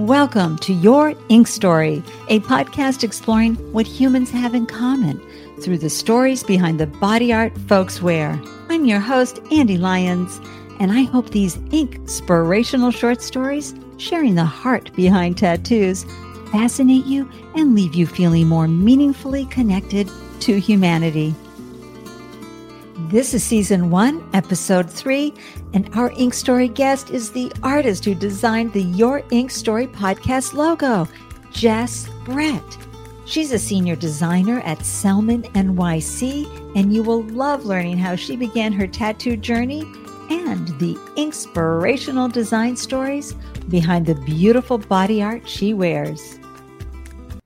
Welcome 0.00 0.56
to 0.60 0.72
Your 0.72 1.12
Ink 1.28 1.46
Story, 1.46 2.02
a 2.28 2.40
podcast 2.40 3.04
exploring 3.04 3.56
what 3.74 3.86
humans 3.86 4.30
have 4.30 4.54
in 4.54 4.64
common 4.64 5.20
through 5.60 5.76
the 5.76 5.90
stories 5.90 6.42
behind 6.42 6.80
the 6.80 6.86
body 6.86 7.34
art 7.34 7.54
folks 7.68 8.00
wear. 8.00 8.40
I'm 8.70 8.86
your 8.86 8.98
host, 8.98 9.40
Andy 9.52 9.76
Lyons, 9.76 10.40
and 10.78 10.90
I 10.90 11.02
hope 11.02 11.28
these 11.28 11.58
ink 11.70 11.96
inspirational 11.96 12.92
short 12.92 13.20
stories, 13.20 13.74
sharing 13.98 14.36
the 14.36 14.44
heart 14.46 14.90
behind 14.94 15.36
tattoos, 15.36 16.04
fascinate 16.50 17.04
you 17.04 17.30
and 17.54 17.74
leave 17.74 17.94
you 17.94 18.06
feeling 18.06 18.48
more 18.48 18.68
meaningfully 18.68 19.44
connected 19.44 20.08
to 20.40 20.58
humanity. 20.58 21.34
This 23.10 23.34
is 23.34 23.42
season 23.42 23.90
one, 23.90 24.24
episode 24.34 24.88
three, 24.88 25.34
and 25.74 25.90
our 25.96 26.12
Ink 26.12 26.32
Story 26.32 26.68
guest 26.68 27.10
is 27.10 27.32
the 27.32 27.50
artist 27.60 28.04
who 28.04 28.14
designed 28.14 28.72
the 28.72 28.84
Your 28.84 29.24
Ink 29.32 29.50
Story 29.50 29.88
podcast 29.88 30.54
logo, 30.54 31.08
Jess 31.50 32.08
Brett. 32.24 32.62
She's 33.24 33.50
a 33.50 33.58
senior 33.58 33.96
designer 33.96 34.60
at 34.60 34.86
Selman 34.86 35.42
NYC, 35.42 36.76
and 36.76 36.94
you 36.94 37.02
will 37.02 37.24
love 37.24 37.64
learning 37.64 37.98
how 37.98 38.14
she 38.14 38.36
began 38.36 38.72
her 38.72 38.86
tattoo 38.86 39.36
journey 39.36 39.82
and 40.30 40.68
the 40.78 40.96
inspirational 41.16 42.28
design 42.28 42.76
stories 42.76 43.34
behind 43.68 44.06
the 44.06 44.14
beautiful 44.14 44.78
body 44.78 45.20
art 45.20 45.48
she 45.48 45.74
wears. 45.74 46.39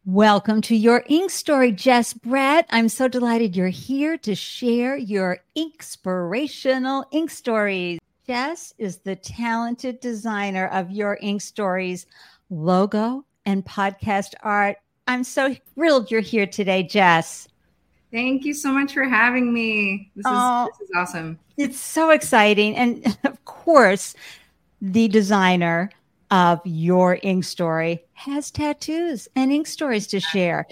Welcome 0.06 0.60
to 0.62 0.76
your 0.76 1.02
ink 1.08 1.30
story, 1.30 1.72
Jess 1.72 2.12
Brett. 2.12 2.66
I'm 2.68 2.90
so 2.90 3.08
delighted 3.08 3.56
you're 3.56 3.68
here 3.68 4.18
to 4.18 4.34
share 4.34 4.98
your 4.98 5.38
inspirational 5.54 7.06
ink 7.10 7.30
stories. 7.30 7.98
Jess 8.26 8.74
is 8.76 8.98
the 8.98 9.16
talented 9.16 10.00
designer 10.00 10.66
of 10.66 10.90
your 10.90 11.16
ink 11.22 11.40
stories 11.40 12.04
logo 12.50 13.24
and 13.46 13.64
podcast 13.64 14.34
art. 14.42 14.76
I'm 15.08 15.24
so 15.24 15.56
thrilled 15.74 16.10
you're 16.10 16.20
here 16.20 16.46
today, 16.46 16.82
Jess. 16.82 17.48
Thank 18.12 18.44
you 18.44 18.52
so 18.52 18.72
much 18.72 18.92
for 18.92 19.04
having 19.04 19.54
me. 19.54 20.10
This, 20.16 20.26
oh, 20.28 20.66
is, 20.66 20.78
this 20.80 20.88
is 20.90 20.94
awesome. 20.94 21.38
It's 21.56 21.80
so 21.80 22.10
exciting. 22.10 22.76
And 22.76 23.16
of 23.24 23.42
course, 23.46 24.14
the 24.82 25.08
designer 25.08 25.88
of 26.30 26.60
your 26.64 27.18
ink 27.22 27.44
story 27.44 28.04
has 28.12 28.50
tattoos 28.50 29.28
and 29.36 29.52
ink 29.52 29.66
stories 29.66 30.06
to 30.08 30.20
share. 30.20 30.66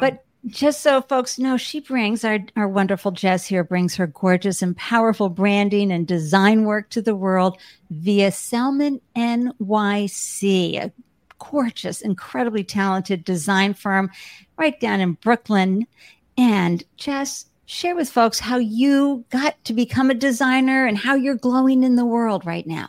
But 0.00 0.24
just 0.46 0.82
so 0.82 1.02
folks 1.02 1.38
know, 1.38 1.56
she 1.56 1.80
brings 1.80 2.24
our, 2.24 2.38
our 2.56 2.68
wonderful 2.68 3.10
Jess 3.10 3.46
here 3.46 3.64
brings 3.64 3.96
her 3.96 4.06
gorgeous 4.06 4.62
and 4.62 4.76
powerful 4.76 5.28
branding 5.28 5.90
and 5.90 6.06
design 6.06 6.64
work 6.64 6.88
to 6.90 7.02
the 7.02 7.16
world 7.16 7.58
via 7.90 8.30
Selman 8.30 9.00
NYC, 9.16 10.76
a 10.76 10.92
gorgeous, 11.38 12.00
incredibly 12.00 12.62
talented 12.62 13.24
design 13.24 13.74
firm 13.74 14.10
right 14.56 14.78
down 14.80 15.00
in 15.00 15.14
Brooklyn. 15.14 15.86
And 16.38 16.84
Jess, 16.96 17.46
share 17.66 17.96
with 17.96 18.08
folks 18.08 18.38
how 18.38 18.58
you 18.58 19.24
got 19.30 19.62
to 19.64 19.72
become 19.72 20.10
a 20.10 20.14
designer 20.14 20.86
and 20.86 20.96
how 20.96 21.14
you're 21.14 21.34
glowing 21.34 21.82
in 21.82 21.96
the 21.96 22.06
world 22.06 22.46
right 22.46 22.66
now. 22.66 22.88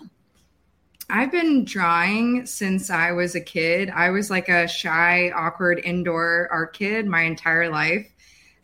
I've 1.09 1.31
been 1.31 1.63
drawing 1.63 2.45
since 2.45 2.89
I 2.89 3.13
was 3.13 3.33
a 3.33 3.41
kid. 3.41 3.89
I 3.89 4.09
was 4.09 4.29
like 4.29 4.49
a 4.49 4.67
shy, 4.67 5.31
awkward 5.31 5.79
indoor 5.85 6.49
art 6.51 6.73
kid 6.73 7.07
my 7.07 7.21
entire 7.21 7.69
life. 7.69 8.07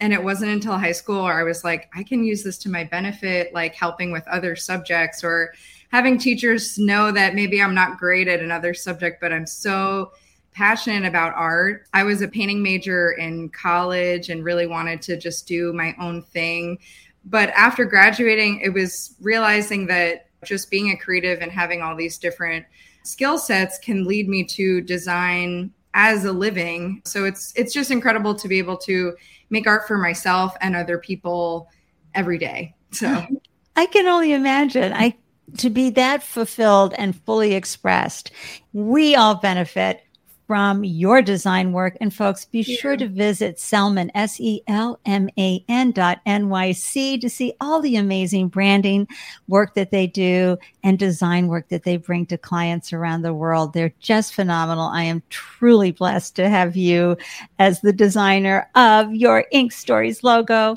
And 0.02 0.11
it 0.11 0.22
wasn't 0.22 0.52
until 0.52 0.77
high 0.77 0.91
school 0.91 1.23
where 1.23 1.39
I 1.39 1.44
was 1.44 1.63
like, 1.63 1.89
I 1.95 2.03
can 2.03 2.25
use 2.25 2.44
this 2.44 2.58
to 2.59 2.69
my 2.69 2.83
benefit, 2.83 3.53
like 3.53 3.75
helping 3.75 4.11
with 4.11 4.27
other 4.27 4.58
subjects 4.58 5.23
or 5.23 5.53
having 5.89 6.17
teachers 6.17 6.77
know 6.77 7.11
that 7.13 7.35
maybe 7.35 7.61
I'm 7.61 7.75
not 7.75 7.97
great 7.97 8.27
at 8.27 8.41
another 8.41 8.73
subject, 8.73 9.22
but 9.22 9.31
I'm 9.31 9.47
so 9.47 10.11
passionate 10.52 11.07
about 11.07 11.33
art. 11.35 11.88
I 11.94 12.03
was 12.03 12.22
a 12.22 12.28
painting 12.28 12.61
major 12.61 13.13
in 13.13 13.50
college 13.50 14.30
and 14.30 14.44
really 14.44 14.67
wanted 14.67 15.02
to 15.03 15.16
just 15.16 15.47
do 15.47 15.72
my 15.72 15.95
own 15.97 16.22
thing. 16.22 16.80
But 17.23 17.50
after 17.51 17.85
graduating, 17.85 18.59
it 18.59 18.73
was 18.73 19.16
realizing 19.22 19.88
that 19.88 20.28
just 20.45 20.69
being 20.69 20.91
a 20.91 20.97
creative 20.97 21.41
and 21.41 21.51
having 21.51 21.81
all 21.81 21.95
these 21.95 22.17
different 22.17 22.65
skill 23.03 23.37
sets 23.37 23.77
can 23.79 24.05
lead 24.05 24.27
me 24.27 24.43
to 24.43 24.81
design 24.81 25.71
as 25.93 26.25
a 26.25 26.31
living. 26.31 27.01
So 27.05 27.25
it's 27.25 27.53
it's 27.55 27.73
just 27.73 27.91
incredible 27.91 28.35
to 28.35 28.47
be 28.47 28.57
able 28.57 28.77
to 28.77 29.15
make 29.49 29.67
art 29.67 29.87
for 29.87 29.97
myself 29.97 30.55
and 30.61 30.75
other 30.75 30.97
people 30.97 31.69
every 32.15 32.37
day. 32.37 32.75
So 32.91 33.25
I 33.75 33.85
can 33.87 34.07
only 34.07 34.33
imagine. 34.33 34.93
I 34.93 35.15
to 35.57 35.69
be 35.69 35.89
that 35.91 36.23
fulfilled 36.23 36.93
and 36.97 37.15
fully 37.25 37.53
expressed. 37.53 38.31
We 38.71 39.15
all 39.15 39.35
benefit 39.35 40.03
from 40.47 40.83
your 40.83 41.21
design 41.21 41.71
work. 41.71 41.97
And 42.01 42.13
folks, 42.13 42.45
be 42.45 42.61
yeah. 42.61 42.77
sure 42.77 42.97
to 42.97 43.07
visit 43.07 43.59
Selman, 43.59 44.11
S 44.15 44.39
E 44.39 44.61
L 44.67 44.99
M 45.05 45.29
A 45.37 45.63
N 45.67 45.91
dot 45.91 46.19
NYC 46.25 47.19
to 47.21 47.29
see 47.29 47.53
all 47.61 47.81
the 47.81 47.95
amazing 47.95 48.49
branding 48.49 49.07
work 49.47 49.73
that 49.75 49.91
they 49.91 50.07
do 50.07 50.57
and 50.83 50.99
design 50.99 51.47
work 51.47 51.69
that 51.69 51.83
they 51.83 51.97
bring 51.97 52.25
to 52.27 52.37
clients 52.37 52.93
around 52.93 53.21
the 53.21 53.33
world. 53.33 53.73
They're 53.73 53.93
just 53.99 54.33
phenomenal. 54.33 54.87
I 54.87 55.03
am 55.03 55.23
truly 55.29 55.91
blessed 55.91 56.35
to 56.37 56.49
have 56.49 56.75
you 56.75 57.17
as 57.59 57.81
the 57.81 57.93
designer 57.93 58.69
of 58.75 59.13
your 59.13 59.45
Ink 59.51 59.71
Stories 59.71 60.23
logo. 60.23 60.75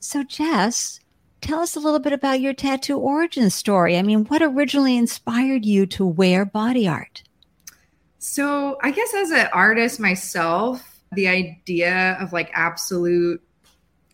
So, 0.00 0.22
Jess, 0.22 1.00
tell 1.40 1.60
us 1.60 1.74
a 1.74 1.80
little 1.80 2.00
bit 2.00 2.12
about 2.12 2.40
your 2.40 2.54
tattoo 2.54 2.98
origin 2.98 3.50
story. 3.50 3.96
I 3.98 4.02
mean, 4.02 4.24
what 4.26 4.42
originally 4.42 4.96
inspired 4.96 5.64
you 5.64 5.86
to 5.86 6.06
wear 6.06 6.44
body 6.44 6.86
art? 6.86 7.22
So, 8.28 8.76
I 8.82 8.90
guess 8.90 9.14
as 9.14 9.30
an 9.30 9.46
artist 9.52 10.00
myself, 10.00 10.98
the 11.12 11.28
idea 11.28 12.18
of 12.20 12.32
like 12.32 12.50
absolute 12.54 13.40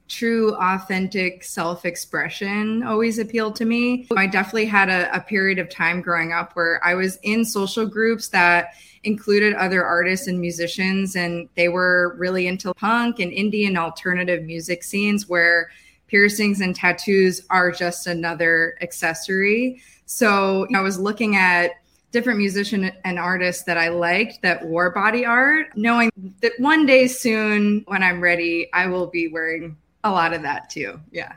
true 0.06 0.54
authentic 0.56 1.42
self-expression 1.42 2.82
always 2.82 3.18
appealed 3.18 3.56
to 3.56 3.64
me. 3.64 4.06
I 4.14 4.26
definitely 4.26 4.66
had 4.66 4.90
a, 4.90 5.16
a, 5.16 5.20
period 5.20 5.58
of 5.58 5.70
time 5.70 6.02
growing 6.02 6.30
up 6.30 6.52
where 6.52 6.78
i 6.84 6.94
was 6.94 7.18
in 7.22 7.42
social 7.42 7.86
groups 7.86 8.28
that 8.28 8.74
included 9.02 9.54
other 9.54 9.82
artists 9.82 10.26
and 10.26 10.38
musicians 10.38 11.16
and 11.16 11.48
they 11.54 11.70
were 11.70 12.14
really 12.18 12.46
into 12.46 12.74
punk 12.74 13.18
and 13.18 13.32
indie 13.32 13.66
and 13.66 13.78
alternative 13.78 14.44
music 14.44 14.84
scenes 14.84 15.26
where 15.26 15.70
piercings 16.06 16.60
and 16.60 16.76
tattoos 16.76 17.46
are 17.48 17.72
just 17.72 18.06
another 18.06 18.76
accessory. 18.82 19.80
So 20.04 20.66
i 20.74 20.80
was 20.80 20.98
looking 20.98 21.34
at 21.34 21.81
different 22.12 22.38
musician 22.38 22.92
and 23.04 23.18
artists 23.18 23.64
that 23.64 23.78
I 23.78 23.88
liked 23.88 24.42
that 24.42 24.64
wore 24.64 24.90
body 24.90 25.24
art, 25.24 25.76
knowing 25.76 26.10
that 26.40 26.52
one 26.58 26.86
day 26.86 27.08
soon 27.08 27.82
when 27.86 28.02
I'm 28.02 28.20
ready, 28.20 28.68
I 28.72 28.86
will 28.86 29.06
be 29.08 29.28
wearing 29.28 29.76
a 30.04 30.10
lot 30.10 30.32
of 30.32 30.42
that 30.42 30.70
too. 30.70 31.00
Yeah. 31.10 31.32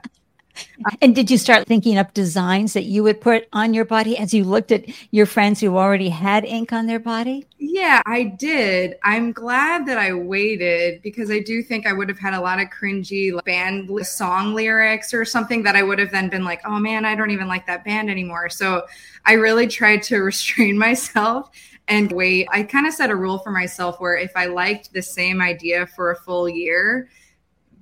And 1.02 1.16
did 1.16 1.32
you 1.32 1.38
start 1.38 1.68
thinking 1.68 1.98
up 1.98 2.14
designs 2.14 2.74
that 2.74 2.84
you 2.84 3.04
would 3.04 3.22
put 3.22 3.48
on 3.54 3.74
your 3.74 3.86
body 3.86 4.18
as 4.18 4.34
you 4.34 4.44
looked 4.44 4.72
at 4.72 4.86
your 5.12 5.26
friends 5.26 5.62
who 5.62 5.78
already 5.78 6.10
had 6.10 6.46
ink 6.46 6.74
on 6.74 6.86
their 6.86 7.00
body? 7.00 7.46
Yeah, 7.58 8.02
I 8.06 8.24
did. 8.24 8.96
I'm 9.04 9.32
glad 9.32 9.86
that 9.88 9.98
I 9.98 10.14
waited 10.14 11.02
because 11.02 11.32
I 11.32 11.40
do 11.40 11.64
think 11.64 11.86
I 11.86 11.94
would 11.94 12.10
have 12.10 12.20
had 12.20 12.34
a 12.34 12.42
lot 12.42 12.60
of 12.60 12.70
cringy 12.70 13.44
band 13.44 13.90
song 14.06 14.54
lyrics 14.54 15.14
or 15.14 15.26
something 15.26 15.64
that 15.64 15.76
I 15.76 15.84
would 15.84 16.00
have 16.00 16.12
then 16.12 16.30
been 16.30 16.44
like, 16.44 16.62
oh 16.66 16.80
man, 16.80 17.06
I 17.06 17.16
don't 17.16 17.32
even 17.32 17.48
like 17.48 17.66
that 17.68 17.84
band 17.84 18.10
anymore. 18.10 18.50
So 18.50 18.86
I 19.26 19.34
really 19.34 19.68
tried 19.68 20.04
to 20.04 20.18
restrain 20.24 20.78
myself 20.78 21.52
and 21.88 22.12
wait. 22.12 22.48
I 22.52 22.64
kind 22.64 22.88
of 22.88 22.94
set 22.94 23.10
a 23.10 23.16
rule 23.16 23.40
for 23.40 23.52
myself 23.52 24.00
where 24.00 24.18
if 24.18 24.32
I 24.36 24.46
liked 24.46 24.94
the 24.94 25.02
same 25.02 25.42
idea 25.42 25.86
for 25.88 26.12
a 26.12 26.16
full 26.16 26.50
year, 26.50 27.10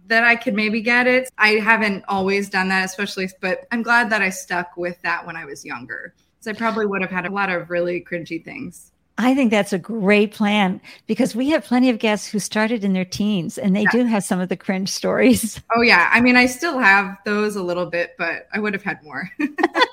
that 0.07 0.23
I 0.23 0.35
could 0.35 0.53
maybe 0.53 0.81
get 0.81 1.07
it. 1.07 1.29
I 1.37 1.51
haven't 1.51 2.03
always 2.07 2.49
done 2.49 2.69
that, 2.69 2.85
especially, 2.85 3.29
but 3.41 3.67
I'm 3.71 3.83
glad 3.83 4.09
that 4.09 4.21
I 4.21 4.29
stuck 4.29 4.75
with 4.77 5.01
that 5.01 5.25
when 5.25 5.35
I 5.35 5.45
was 5.45 5.63
younger. 5.65 6.13
So 6.39 6.51
I 6.51 6.53
probably 6.53 6.85
would 6.85 7.01
have 7.01 7.11
had 7.11 7.25
a 7.25 7.29
lot 7.29 7.49
of 7.49 7.69
really 7.69 8.01
cringy 8.01 8.43
things. 8.43 8.91
I 9.17 9.35
think 9.35 9.51
that's 9.51 9.73
a 9.73 9.77
great 9.77 10.33
plan 10.33 10.81
because 11.05 11.35
we 11.35 11.49
have 11.51 11.63
plenty 11.63 11.89
of 11.89 11.99
guests 11.99 12.27
who 12.27 12.39
started 12.39 12.83
in 12.83 12.93
their 12.93 13.05
teens 13.05 13.57
and 13.59 13.75
they 13.75 13.83
yeah. 13.83 13.91
do 13.91 14.05
have 14.05 14.23
some 14.23 14.39
of 14.39 14.49
the 14.49 14.57
cringe 14.57 14.89
stories. 14.89 15.61
Oh, 15.75 15.81
yeah. 15.81 16.09
I 16.11 16.19
mean, 16.19 16.35
I 16.35 16.47
still 16.47 16.79
have 16.79 17.17
those 17.23 17.55
a 17.55 17.63
little 17.63 17.85
bit, 17.85 18.15
but 18.17 18.47
I 18.51 18.59
would 18.59 18.73
have 18.73 18.83
had 18.83 19.03
more. 19.03 19.29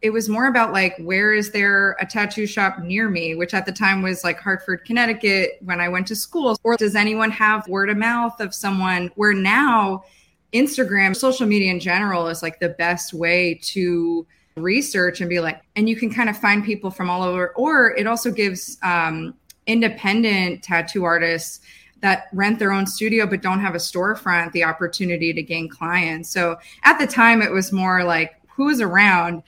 it 0.00 0.10
was 0.10 0.28
more 0.28 0.46
about 0.46 0.72
like 0.72 0.96
where 0.98 1.32
is 1.32 1.50
there 1.50 1.96
a 2.00 2.06
tattoo 2.06 2.46
shop 2.46 2.78
near 2.80 3.08
me 3.08 3.34
which 3.34 3.54
at 3.54 3.66
the 3.66 3.72
time 3.72 4.02
was 4.02 4.22
like 4.22 4.38
hartford 4.38 4.84
connecticut 4.84 5.58
when 5.62 5.80
i 5.80 5.88
went 5.88 6.06
to 6.06 6.16
school. 6.16 6.56
Or 6.62 6.76
does 6.76 6.94
anyone 6.94 7.30
have 7.30 7.66
word 7.68 7.90
of 7.90 7.96
mouth 7.96 8.40
of 8.40 8.54
someone? 8.54 9.10
Where 9.16 9.34
now 9.34 10.04
instagram 10.52 11.14
social 11.14 11.46
media 11.46 11.70
in 11.70 11.80
general 11.80 12.28
is 12.28 12.42
like 12.42 12.58
the 12.60 12.70
best 12.70 13.12
way 13.12 13.54
to 13.62 14.26
research 14.56 15.20
and 15.20 15.28
be 15.28 15.40
like 15.40 15.62
and 15.76 15.88
you 15.88 15.96
can 15.96 16.12
kind 16.12 16.28
of 16.28 16.36
find 16.36 16.64
people 16.64 16.90
from 16.90 17.10
all 17.10 17.22
over. 17.22 17.50
Or 17.50 17.94
it 17.96 18.06
also 18.06 18.30
gives 18.30 18.78
um, 18.82 19.34
independent 19.66 20.62
tattoo 20.62 21.04
artists 21.04 21.60
that 22.00 22.28
rent 22.32 22.58
their 22.60 22.72
own 22.72 22.86
studio 22.86 23.26
but 23.26 23.42
don't 23.42 23.60
have 23.60 23.74
a 23.74 23.78
storefront 23.78 24.52
the 24.52 24.64
opportunity 24.64 25.32
to 25.32 25.42
gain 25.42 25.68
clients. 25.68 26.30
So 26.30 26.58
at 26.84 26.98
the 26.98 27.06
time 27.06 27.42
it 27.42 27.50
was 27.50 27.72
more 27.72 28.04
like 28.04 28.34
who's 28.48 28.80
around 28.80 29.42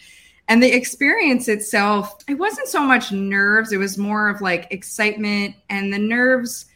and 0.51 0.61
the 0.61 0.71
experience 0.71 1.47
itself 1.47 2.23
it 2.29 2.35
wasn't 2.35 2.67
so 2.67 2.83
much 2.83 3.13
nerves 3.13 3.73
it 3.73 3.79
was 3.79 3.97
more 3.97 4.29
of 4.29 4.43
like 4.43 4.67
excitement. 4.71 5.55
And 5.71 5.93
the 5.93 5.99
nerves 5.99 6.67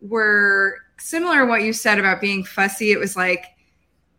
were 0.00 0.78
similar 0.98 1.40
to 1.40 1.46
what 1.46 1.62
you 1.62 1.74
said 1.74 1.98
about 1.98 2.22
being 2.22 2.42
fussy. 2.42 2.90
It 2.90 2.98
was 2.98 3.14
like 3.14 3.46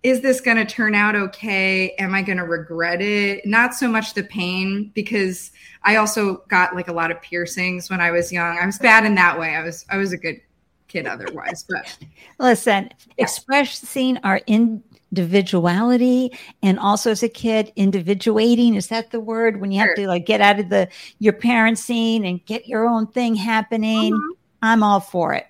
is 0.04 0.20
this 0.20 0.42
going 0.42 0.58
to 0.58 0.66
turn 0.66 0.94
out 0.94 1.16
okay? 1.16 1.92
Am 1.92 2.14
i 2.14 2.22
going 2.22 2.38
to 2.38 2.44
regret 2.44 3.02
it? 3.02 3.46
Not 3.46 3.74
so 3.74 3.88
much 3.88 4.14
the 4.14 4.24
pain 4.24 4.92
because 4.94 5.52
i 5.84 5.96
also 5.98 6.44
got 6.48 6.76
like 6.76 6.88
a 6.88 6.94
lot 6.94 7.10
of 7.10 7.22
piercings 7.22 7.90
when 7.90 8.00
i 8.00 8.12
was 8.12 8.32
young. 8.32 8.60
I 8.60 8.66
was 8.66 8.78
bad 8.78 9.06
in 9.06 9.16
that 9.16 9.40
way. 9.40 9.56
I 9.56 9.64
was 9.64 9.86
i 9.90 9.98
was 9.98 10.14
a 10.14 10.18
good 10.18 10.40
kid 10.88 11.08
otherwise 11.08 11.66
but 11.68 11.98
listen 12.40 12.88
yeah. 13.18 13.24
expressing 13.24 14.18
our 14.18 14.42
in 14.46 14.84
individuality 15.14 16.32
and 16.64 16.80
also 16.80 17.12
as 17.12 17.22
a 17.22 17.30
kid 17.30 17.72
individuating 17.76 18.74
is 18.74 18.88
that 18.88 19.12
the 19.12 19.20
word 19.20 19.62
when 19.62 19.72
you 19.72 19.80
have 19.80 19.90
sure. 19.90 19.96
to 19.96 20.08
like 20.08 20.26
get 20.26 20.42
out 20.42 20.60
of 20.60 20.70
the 20.70 20.90
your 21.20 21.34
parent 21.34 21.78
scene 21.78 22.26
and 22.26 22.44
get 22.48 22.68
your 22.68 22.88
own 22.88 23.06
thing 23.06 23.36
happening 23.36 24.12
mm-hmm. 24.12 24.32
i'm 24.64 24.82
all 24.82 25.00
for 25.00 25.32
it 25.32 25.46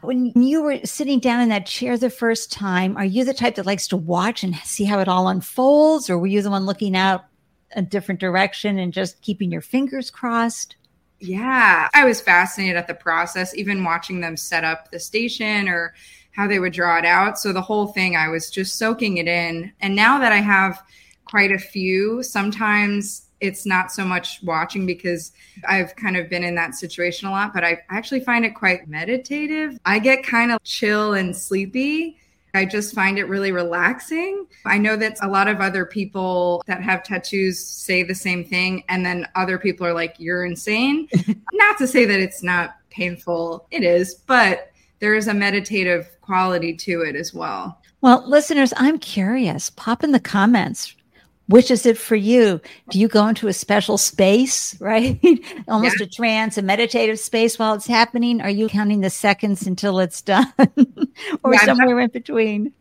when 0.00 0.32
you 0.34 0.62
were 0.62 0.78
sitting 0.84 1.18
down 1.18 1.42
in 1.42 1.50
that 1.50 1.66
chair 1.66 1.98
the 1.98 2.08
first 2.08 2.50
time 2.50 2.96
are 2.96 3.04
you 3.04 3.24
the 3.24 3.34
type 3.34 3.56
that 3.56 3.66
likes 3.66 3.86
to 3.86 3.96
watch 3.96 4.42
and 4.42 4.56
see 4.64 4.84
how 4.84 4.98
it 4.98 5.08
all 5.08 5.28
unfolds 5.28 6.08
or 6.08 6.18
were 6.18 6.26
you 6.26 6.40
the 6.40 6.50
one 6.50 6.64
looking 6.64 6.96
out 6.96 7.26
a 7.76 7.82
different 7.82 8.20
direction 8.20 8.78
and 8.78 8.94
just 8.94 9.20
keeping 9.20 9.52
your 9.52 9.60
fingers 9.60 10.10
crossed 10.10 10.76
yeah 11.20 11.88
i 11.92 12.06
was 12.06 12.22
fascinated 12.22 12.76
at 12.76 12.86
the 12.86 12.94
process 12.94 13.54
even 13.54 13.84
watching 13.84 14.22
them 14.22 14.34
set 14.34 14.64
up 14.64 14.90
the 14.90 14.98
station 14.98 15.68
or 15.68 15.92
how 16.34 16.46
they 16.46 16.58
would 16.58 16.72
draw 16.72 16.98
it 16.98 17.04
out. 17.04 17.38
So 17.38 17.52
the 17.52 17.62
whole 17.62 17.88
thing, 17.88 18.16
I 18.16 18.28
was 18.28 18.50
just 18.50 18.76
soaking 18.76 19.18
it 19.18 19.28
in. 19.28 19.72
And 19.80 19.94
now 19.94 20.18
that 20.18 20.32
I 20.32 20.38
have 20.38 20.82
quite 21.24 21.52
a 21.52 21.58
few, 21.58 22.22
sometimes 22.22 23.28
it's 23.40 23.66
not 23.66 23.92
so 23.92 24.04
much 24.04 24.40
watching 24.42 24.86
because 24.86 25.32
I've 25.68 25.94
kind 25.96 26.16
of 26.16 26.28
been 26.28 26.44
in 26.44 26.54
that 26.56 26.74
situation 26.74 27.28
a 27.28 27.30
lot, 27.30 27.52
but 27.52 27.64
I 27.64 27.82
actually 27.90 28.20
find 28.20 28.44
it 28.44 28.54
quite 28.54 28.88
meditative. 28.88 29.78
I 29.84 29.98
get 29.98 30.24
kind 30.24 30.50
of 30.50 30.62
chill 30.64 31.14
and 31.14 31.36
sleepy. 31.36 32.18
I 32.54 32.64
just 32.64 32.94
find 32.94 33.18
it 33.18 33.24
really 33.24 33.50
relaxing. 33.50 34.46
I 34.64 34.78
know 34.78 34.96
that 34.96 35.18
a 35.22 35.28
lot 35.28 35.48
of 35.48 35.60
other 35.60 35.84
people 35.84 36.62
that 36.66 36.82
have 36.82 37.02
tattoos 37.02 37.58
say 37.58 38.04
the 38.04 38.14
same 38.14 38.44
thing, 38.44 38.84
and 38.88 39.04
then 39.04 39.26
other 39.34 39.58
people 39.58 39.86
are 39.86 39.92
like, 39.92 40.14
You're 40.18 40.44
insane. 40.44 41.08
not 41.52 41.78
to 41.78 41.86
say 41.88 42.04
that 42.04 42.20
it's 42.20 42.44
not 42.44 42.76
painful, 42.90 43.66
it 43.72 43.82
is, 43.82 44.14
but 44.14 44.70
there 45.04 45.14
is 45.14 45.28
a 45.28 45.34
meditative 45.34 46.08
quality 46.22 46.74
to 46.74 47.02
it 47.02 47.14
as 47.14 47.34
well. 47.34 47.78
Well, 48.00 48.26
listeners, 48.26 48.72
I'm 48.78 48.98
curious. 48.98 49.68
Pop 49.68 50.02
in 50.02 50.12
the 50.12 50.18
comments. 50.18 50.96
Which 51.48 51.70
is 51.70 51.84
it 51.84 51.98
for 51.98 52.16
you? 52.16 52.58
Do 52.88 52.98
you 52.98 53.06
go 53.06 53.26
into 53.26 53.48
a 53.48 53.52
special 53.52 53.98
space, 53.98 54.74
right? 54.80 55.20
Almost 55.68 56.00
yeah. 56.00 56.06
a 56.06 56.08
trance, 56.08 56.56
a 56.56 56.62
meditative 56.62 57.18
space 57.18 57.58
while 57.58 57.74
it's 57.74 57.86
happening? 57.86 58.40
Are 58.40 58.48
you 58.48 58.66
counting 58.66 59.02
the 59.02 59.10
seconds 59.10 59.66
until 59.66 59.98
it's 59.98 60.22
done 60.22 60.50
or 61.44 61.52
yeah, 61.52 61.66
somewhere 61.66 62.00
in 62.00 62.08
between? 62.08 62.72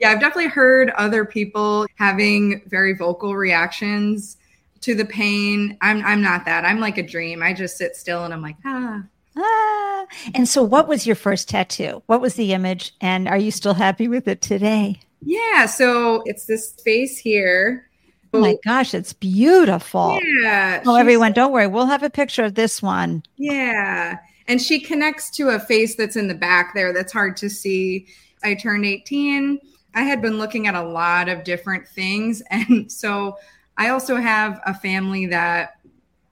Yeah, 0.00 0.10
I've 0.10 0.18
definitely 0.18 0.48
heard 0.48 0.90
other 0.96 1.24
people 1.24 1.86
having 1.94 2.60
very 2.66 2.92
vocal 2.92 3.36
reactions 3.36 4.36
to 4.80 4.96
the 4.96 5.04
pain. 5.04 5.78
I'm 5.80 6.04
I'm 6.04 6.22
not 6.22 6.44
that. 6.46 6.64
I'm 6.64 6.80
like 6.80 6.98
a 6.98 7.04
dream. 7.04 7.40
I 7.40 7.52
just 7.52 7.78
sit 7.78 7.94
still 7.94 8.24
and 8.24 8.34
I'm 8.34 8.42
like, 8.42 8.56
ah, 8.64 9.04
Ah. 9.38 10.06
And 10.34 10.48
so, 10.48 10.62
what 10.62 10.88
was 10.88 11.06
your 11.06 11.16
first 11.16 11.48
tattoo? 11.48 12.02
What 12.06 12.20
was 12.20 12.34
the 12.34 12.52
image? 12.52 12.94
And 13.00 13.28
are 13.28 13.38
you 13.38 13.50
still 13.50 13.74
happy 13.74 14.08
with 14.08 14.26
it 14.26 14.40
today? 14.40 15.00
Yeah. 15.22 15.66
So, 15.66 16.22
it's 16.26 16.46
this 16.46 16.72
face 16.84 17.18
here. 17.18 17.88
Oh 18.34 18.40
my 18.40 18.56
gosh, 18.64 18.92
it's 18.92 19.12
beautiful. 19.12 20.18
Yeah. 20.42 20.82
Oh, 20.86 20.96
everyone, 20.96 21.32
don't 21.32 21.52
worry. 21.52 21.66
We'll 21.66 21.86
have 21.86 22.02
a 22.02 22.10
picture 22.10 22.44
of 22.44 22.54
this 22.54 22.82
one. 22.82 23.22
Yeah. 23.36 24.18
And 24.46 24.60
she 24.60 24.80
connects 24.80 25.30
to 25.32 25.48
a 25.50 25.58
face 25.58 25.94
that's 25.94 26.16
in 26.16 26.28
the 26.28 26.34
back 26.34 26.74
there 26.74 26.92
that's 26.92 27.12
hard 27.12 27.36
to 27.38 27.48
see. 27.48 28.06
I 28.42 28.54
turned 28.54 28.84
18. 28.84 29.58
I 29.94 30.02
had 30.02 30.20
been 30.20 30.38
looking 30.38 30.66
at 30.66 30.74
a 30.74 30.82
lot 30.82 31.28
of 31.28 31.44
different 31.44 31.88
things. 31.88 32.42
And 32.50 32.90
so 32.90 33.38
I 33.76 33.88
also 33.88 34.16
have 34.16 34.60
a 34.66 34.74
family 34.74 35.26
that 35.26 35.78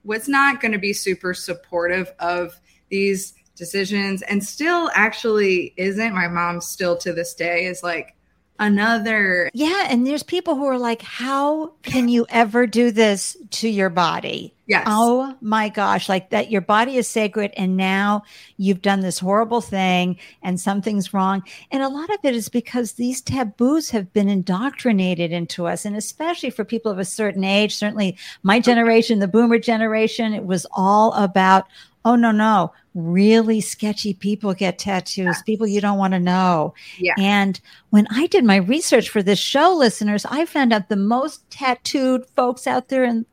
was 0.04 0.28
not 0.28 0.60
going 0.60 0.72
to 0.72 0.78
be 0.78 0.92
super 0.92 1.34
supportive 1.34 2.12
of 2.18 2.60
these 2.90 3.34
decisions 3.56 4.22
and 4.22 4.44
still 4.44 4.90
actually 4.94 5.74
isn't. 5.76 6.14
My 6.14 6.28
mom 6.28 6.60
still 6.60 6.96
to 6.98 7.12
this 7.12 7.34
day 7.34 7.66
is 7.66 7.82
like, 7.82 8.16
another. 8.58 9.50
Yeah. 9.52 9.86
And 9.88 10.06
there's 10.06 10.22
people 10.22 10.54
who 10.54 10.64
are 10.66 10.78
like, 10.78 11.02
how 11.02 11.74
can 11.82 12.08
you 12.08 12.26
ever 12.28 12.66
do 12.66 12.90
this 12.90 13.36
to 13.50 13.68
your 13.68 13.90
body? 13.90 14.54
Yes. 14.66 14.84
Oh 14.88 15.36
my 15.40 15.68
gosh. 15.68 16.08
Like 16.08 16.30
that, 16.30 16.50
your 16.50 16.60
body 16.60 16.96
is 16.96 17.08
sacred. 17.08 17.52
And 17.56 17.76
now 17.76 18.24
you've 18.56 18.82
done 18.82 19.00
this 19.00 19.18
horrible 19.18 19.60
thing 19.60 20.18
and 20.42 20.60
something's 20.60 21.14
wrong. 21.14 21.44
And 21.70 21.82
a 21.82 21.88
lot 21.88 22.10
of 22.10 22.18
it 22.24 22.34
is 22.34 22.48
because 22.48 22.92
these 22.92 23.20
taboos 23.20 23.90
have 23.90 24.12
been 24.12 24.28
indoctrinated 24.28 25.30
into 25.30 25.66
us. 25.66 25.84
And 25.84 25.96
especially 25.96 26.50
for 26.50 26.64
people 26.64 26.90
of 26.90 26.98
a 26.98 27.04
certain 27.04 27.44
age, 27.44 27.76
certainly 27.76 28.16
my 28.42 28.58
generation, 28.58 29.20
the 29.20 29.28
boomer 29.28 29.58
generation, 29.58 30.34
it 30.34 30.44
was 30.44 30.66
all 30.72 31.12
about, 31.12 31.66
oh 32.04 32.14
no 32.14 32.30
no 32.30 32.72
really 32.94 33.60
sketchy 33.60 34.14
people 34.14 34.54
get 34.54 34.78
tattoos 34.78 35.42
people 35.42 35.66
you 35.66 35.80
don't 35.80 35.98
want 35.98 36.14
to 36.14 36.20
know 36.20 36.72
yeah. 36.98 37.12
and 37.18 37.60
when 37.90 38.06
i 38.10 38.26
did 38.28 38.44
my 38.44 38.56
research 38.56 39.10
for 39.10 39.22
this 39.22 39.40
show 39.40 39.74
listeners 39.74 40.24
i 40.26 40.46
found 40.46 40.72
out 40.72 40.88
the 40.88 40.96
most 40.96 41.50
tattooed 41.50 42.24
folks 42.36 42.66
out 42.66 42.88
there 42.88 43.04
in 43.04 43.26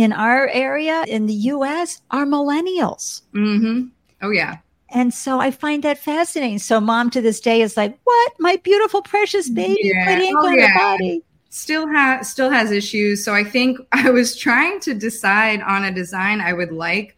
in 0.00 0.12
our 0.12 0.48
area 0.48 1.04
in 1.08 1.26
the 1.26 1.34
us 1.34 2.00
are 2.10 2.24
millennials 2.24 3.22
mm-hmm. 3.34 3.86
oh 4.22 4.30
yeah 4.30 4.56
and 4.92 5.14
so 5.14 5.38
I 5.38 5.50
find 5.50 5.82
that 5.84 5.98
fascinating. 5.98 6.58
So 6.58 6.80
mom 6.80 7.10
to 7.10 7.20
this 7.20 7.40
day 7.40 7.62
is 7.62 7.76
like, 7.76 7.98
"What, 8.04 8.32
my 8.38 8.56
beautiful 8.56 9.02
precious 9.02 9.48
baby 9.48 9.78
yeah. 9.82 10.04
put 10.06 10.22
ink 10.22 10.36
oh, 10.36 10.48
on 10.48 10.58
yeah. 10.58 10.76
body." 10.76 11.22
Still 11.50 11.86
has 11.88 12.28
still 12.28 12.50
has 12.50 12.70
issues. 12.70 13.24
So 13.24 13.34
I 13.34 13.44
think 13.44 13.78
I 13.92 14.10
was 14.10 14.36
trying 14.36 14.80
to 14.80 14.94
decide 14.94 15.62
on 15.62 15.84
a 15.84 15.92
design 15.92 16.40
I 16.40 16.52
would 16.52 16.72
like, 16.72 17.16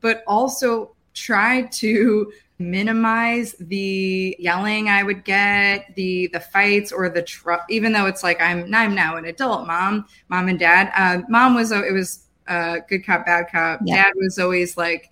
but 0.00 0.24
also 0.26 0.94
try 1.14 1.62
to 1.62 2.30
minimize 2.58 3.54
the 3.60 4.36
yelling 4.38 4.88
I 4.88 5.02
would 5.02 5.24
get, 5.24 5.94
the 5.94 6.28
the 6.32 6.40
fights 6.40 6.92
or 6.92 7.08
the 7.08 7.22
tr- 7.22 7.52
even 7.68 7.92
though 7.92 8.06
it's 8.06 8.22
like 8.22 8.40
I'm 8.40 8.72
I'm 8.74 8.94
now 8.94 9.16
an 9.16 9.24
adult 9.26 9.66
mom, 9.66 10.06
mom 10.28 10.48
and 10.48 10.58
dad. 10.58 10.92
Uh, 10.96 11.22
mom 11.28 11.54
was 11.54 11.72
it 11.72 11.92
was 11.92 12.26
uh, 12.48 12.78
good 12.88 13.04
cop, 13.04 13.26
bad 13.26 13.46
cop. 13.50 13.80
Yeah. 13.84 14.04
Dad 14.04 14.12
was 14.16 14.38
always 14.38 14.76
like 14.76 15.10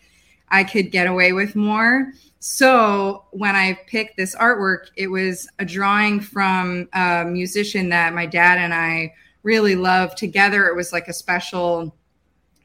I 0.49 0.65
could 0.65 0.91
get 0.91 1.07
away 1.07 1.33
with 1.33 1.57
more. 1.57 2.13
So 2.39 3.25
when 3.31 3.57
I 3.57 3.79
picked 3.87 4.17
this 4.17 4.37
artwork, 4.37 4.89
it 4.97 5.09
was 5.09 5.49
a 5.59 5.65
drawing 5.65 6.21
from 6.21 6.89
a 6.93 7.25
musician 7.25 7.89
that 7.89 8.15
my 8.15 8.27
dad 8.27 8.59
and 8.59 8.75
I 8.75 9.15
really 9.43 9.77
love 9.77 10.15
together. 10.15 10.67
It 10.67 10.77
was 10.77 10.93
like 10.93 11.09
a 11.09 11.13
special 11.13 11.97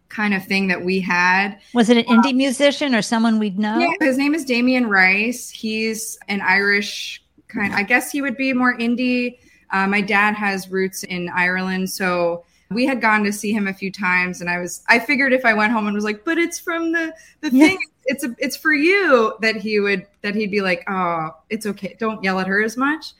kind 0.09 0.33
of 0.33 0.43
thing 0.45 0.67
that 0.67 0.83
we 0.83 0.99
had. 0.99 1.57
Was 1.73 1.89
it 1.89 1.97
an 1.97 2.03
indie 2.05 2.31
um, 2.31 2.37
musician 2.37 2.93
or 2.93 3.01
someone 3.01 3.39
we'd 3.39 3.57
know? 3.57 3.77
Yeah, 3.79 3.93
his 4.01 4.17
name 4.17 4.35
is 4.35 4.43
Damien 4.43 4.87
Rice. 4.87 5.49
He's 5.49 6.17
an 6.27 6.41
Irish 6.41 7.23
kind. 7.47 7.73
I 7.73 7.83
guess 7.83 8.11
he 8.11 8.21
would 8.21 8.35
be 8.35 8.53
more 8.53 8.77
indie. 8.77 9.39
Uh, 9.71 9.87
my 9.87 10.01
dad 10.01 10.33
has 10.35 10.69
roots 10.69 11.03
in 11.03 11.29
Ireland, 11.29 11.89
so 11.89 12.43
we 12.71 12.85
had 12.85 13.01
gone 13.01 13.23
to 13.23 13.33
see 13.33 13.51
him 13.51 13.67
a 13.67 13.73
few 13.73 13.91
times, 13.91 14.41
and 14.41 14.49
I 14.49 14.59
was 14.59 14.83
I 14.87 14.99
figured 14.99 15.33
if 15.33 15.45
I 15.45 15.53
went 15.53 15.73
home 15.73 15.87
and 15.87 15.95
was 15.95 16.03
like, 16.03 16.23
but 16.25 16.37
it's 16.37 16.59
from 16.59 16.91
the 16.91 17.13
the 17.41 17.49
thing. 17.49 17.77
It's 18.05 18.23
a, 18.23 18.35
it's 18.39 18.57
for 18.57 18.73
you 18.73 19.35
that 19.41 19.55
he 19.55 19.79
would 19.79 20.07
that 20.21 20.33
he'd 20.33 20.49
be 20.49 20.61
like, 20.61 20.83
oh, 20.89 21.29
it's 21.51 21.67
okay. 21.67 21.95
Don't 21.99 22.23
yell 22.23 22.39
at 22.39 22.47
her 22.47 22.63
as 22.63 22.75
much. 22.75 23.13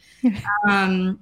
um, 0.67 1.19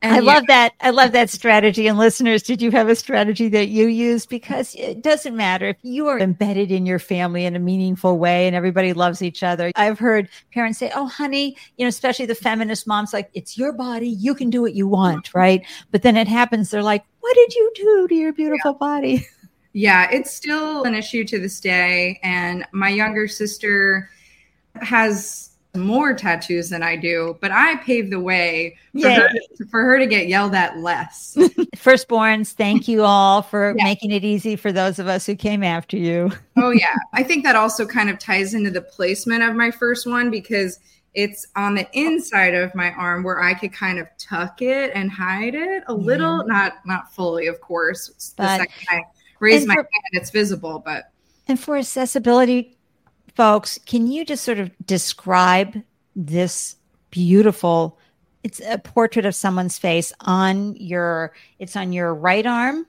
And 0.00 0.14
I 0.14 0.20
love 0.20 0.46
that. 0.46 0.74
I 0.80 0.90
love 0.90 1.10
that 1.12 1.28
strategy. 1.28 1.88
And 1.88 1.98
listeners, 1.98 2.42
did 2.42 2.62
you 2.62 2.70
have 2.70 2.88
a 2.88 2.94
strategy 2.94 3.48
that 3.48 3.68
you 3.68 3.88
used? 3.88 4.28
Because 4.28 4.76
it 4.76 5.02
doesn't 5.02 5.36
matter 5.36 5.68
if 5.68 5.76
you 5.82 6.06
are 6.06 6.20
embedded 6.20 6.70
in 6.70 6.86
your 6.86 7.00
family 7.00 7.44
in 7.44 7.56
a 7.56 7.58
meaningful 7.58 8.18
way 8.18 8.46
and 8.46 8.54
everybody 8.54 8.92
loves 8.92 9.22
each 9.22 9.42
other. 9.42 9.72
I've 9.74 9.98
heard 9.98 10.28
parents 10.54 10.78
say, 10.78 10.92
Oh, 10.94 11.06
honey, 11.08 11.56
you 11.76 11.84
know, 11.84 11.88
especially 11.88 12.26
the 12.26 12.36
feminist 12.36 12.86
moms, 12.86 13.12
like, 13.12 13.30
it's 13.34 13.58
your 13.58 13.72
body. 13.72 14.08
You 14.08 14.34
can 14.34 14.50
do 14.50 14.62
what 14.62 14.74
you 14.74 14.86
want. 14.86 15.34
Right. 15.34 15.66
But 15.90 16.02
then 16.02 16.16
it 16.16 16.28
happens. 16.28 16.70
They're 16.70 16.82
like, 16.82 17.04
What 17.20 17.34
did 17.34 17.54
you 17.54 17.72
do 17.74 18.08
to 18.08 18.14
your 18.14 18.32
beautiful 18.32 18.72
yeah. 18.72 18.78
body? 18.78 19.26
Yeah, 19.74 20.08
it's 20.10 20.32
still 20.32 20.84
an 20.84 20.94
issue 20.94 21.24
to 21.24 21.38
this 21.38 21.60
day. 21.60 22.18
And 22.22 22.64
my 22.72 22.88
younger 22.88 23.28
sister 23.28 24.10
has 24.80 25.50
more 25.78 26.14
tattoos 26.14 26.70
than 26.70 26.82
I 26.82 26.96
do, 26.96 27.36
but 27.40 27.50
I 27.50 27.76
paved 27.76 28.10
the 28.10 28.20
way 28.20 28.76
for, 29.00 29.10
her, 29.10 29.28
for 29.70 29.82
her, 29.82 29.98
to 29.98 30.06
get 30.06 30.28
yelled 30.28 30.54
at 30.54 30.78
less. 30.78 31.34
Firstborns, 31.76 32.52
thank 32.52 32.88
you 32.88 33.02
all 33.02 33.42
for 33.42 33.74
yeah. 33.76 33.84
making 33.84 34.10
it 34.10 34.24
easy 34.24 34.56
for 34.56 34.72
those 34.72 34.98
of 34.98 35.06
us 35.06 35.26
who 35.26 35.34
came 35.34 35.62
after 35.62 35.96
you. 35.96 36.32
oh, 36.56 36.70
yeah. 36.70 36.94
I 37.12 37.22
think 37.22 37.44
that 37.44 37.56
also 37.56 37.86
kind 37.86 38.10
of 38.10 38.18
ties 38.18 38.54
into 38.54 38.70
the 38.70 38.82
placement 38.82 39.42
of 39.42 39.54
my 39.54 39.70
first 39.70 40.06
one 40.06 40.30
because 40.30 40.80
it's 41.14 41.46
on 41.56 41.74
the 41.74 41.88
inside 41.92 42.54
of 42.54 42.74
my 42.74 42.92
arm 42.92 43.22
where 43.24 43.42
I 43.42 43.54
could 43.54 43.72
kind 43.72 43.98
of 43.98 44.06
tuck 44.18 44.62
it 44.62 44.92
and 44.94 45.10
hide 45.10 45.54
it 45.54 45.82
a 45.88 45.94
little, 45.94 46.46
not 46.46 46.74
not 46.84 47.12
fully, 47.12 47.46
of 47.46 47.60
course. 47.60 48.34
But, 48.36 48.44
the 48.44 48.58
second 48.58 48.86
I 48.90 49.02
raise 49.40 49.66
my 49.66 49.74
for, 49.74 49.80
hand, 49.80 50.12
it's 50.12 50.30
visible, 50.30 50.80
but 50.84 51.10
and 51.48 51.58
for 51.58 51.76
accessibility 51.76 52.77
folks, 53.38 53.78
can 53.86 54.08
you 54.08 54.24
just 54.24 54.44
sort 54.44 54.58
of 54.58 54.68
describe 54.84 55.80
this 56.16 56.74
beautiful? 57.10 57.96
It's 58.42 58.60
a 58.60 58.78
portrait 58.78 59.24
of 59.24 59.34
someone's 59.36 59.78
face 59.78 60.12
on 60.22 60.74
your. 60.74 61.32
It's 61.60 61.76
on 61.76 61.92
your 61.92 62.12
right 62.12 62.44
arm, 62.44 62.84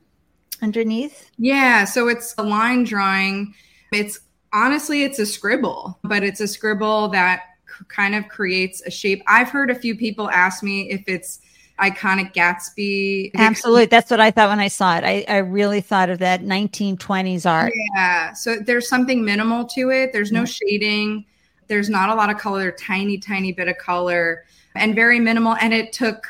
underneath. 0.64 1.30
Yeah, 1.38 1.86
so 1.86 2.08
it's 2.08 2.34
a 2.40 2.44
line 2.44 2.84
drawing. 2.84 3.54
It's 3.94 4.22
honestly, 4.52 5.04
it's 5.04 5.20
a 5.20 5.26
scribble, 5.28 6.00
but 6.04 6.24
it's 6.24 6.42
a 6.42 6.48
scribble 6.48 7.10
that 7.10 7.44
kind 7.88 8.16
of 8.16 8.28
creates 8.28 8.82
a 8.82 8.90
shape. 8.90 9.22
I've 9.28 9.50
heard 9.50 9.70
a 9.70 9.76
few 9.76 9.96
people 9.96 10.32
ask 10.32 10.64
me 10.64 10.90
if 10.90 11.04
it's 11.06 11.42
iconic 11.80 12.34
Gatsby. 12.34 13.32
Absolutely. 13.36 13.86
That's 13.86 14.12
what 14.12 14.20
I 14.20 14.32
thought 14.32 14.50
when 14.50 14.60
I 14.60 14.68
saw 14.68 14.98
it. 14.98 15.04
I, 15.04 15.26
I 15.28 15.38
really 15.38 15.82
thought 15.82 16.10
of 16.10 16.20
that 16.20 16.42
1920s 16.42 17.50
art. 17.50 17.74
Yeah. 17.96 18.34
So 18.34 18.58
there's 18.58 18.88
something 18.88 19.24
minimal 19.24 19.66
to 19.66 19.90
it. 19.90 20.12
There's 20.14 20.32
no 20.32 20.44
mm-hmm. 20.44 20.68
shading. 20.68 21.26
There's 21.68 21.90
not 21.90 22.10
a 22.10 22.16
lot 22.16 22.30
of 22.30 22.38
color, 22.38 22.72
tiny, 22.72 23.18
tiny 23.18 23.52
bit 23.52 23.68
of 23.68 23.78
color, 23.78 24.46
and 24.76 24.96
very 24.96 25.20
minimal. 25.20 25.56
And 25.62 25.74
it 25.74 25.94
took, 25.94 26.26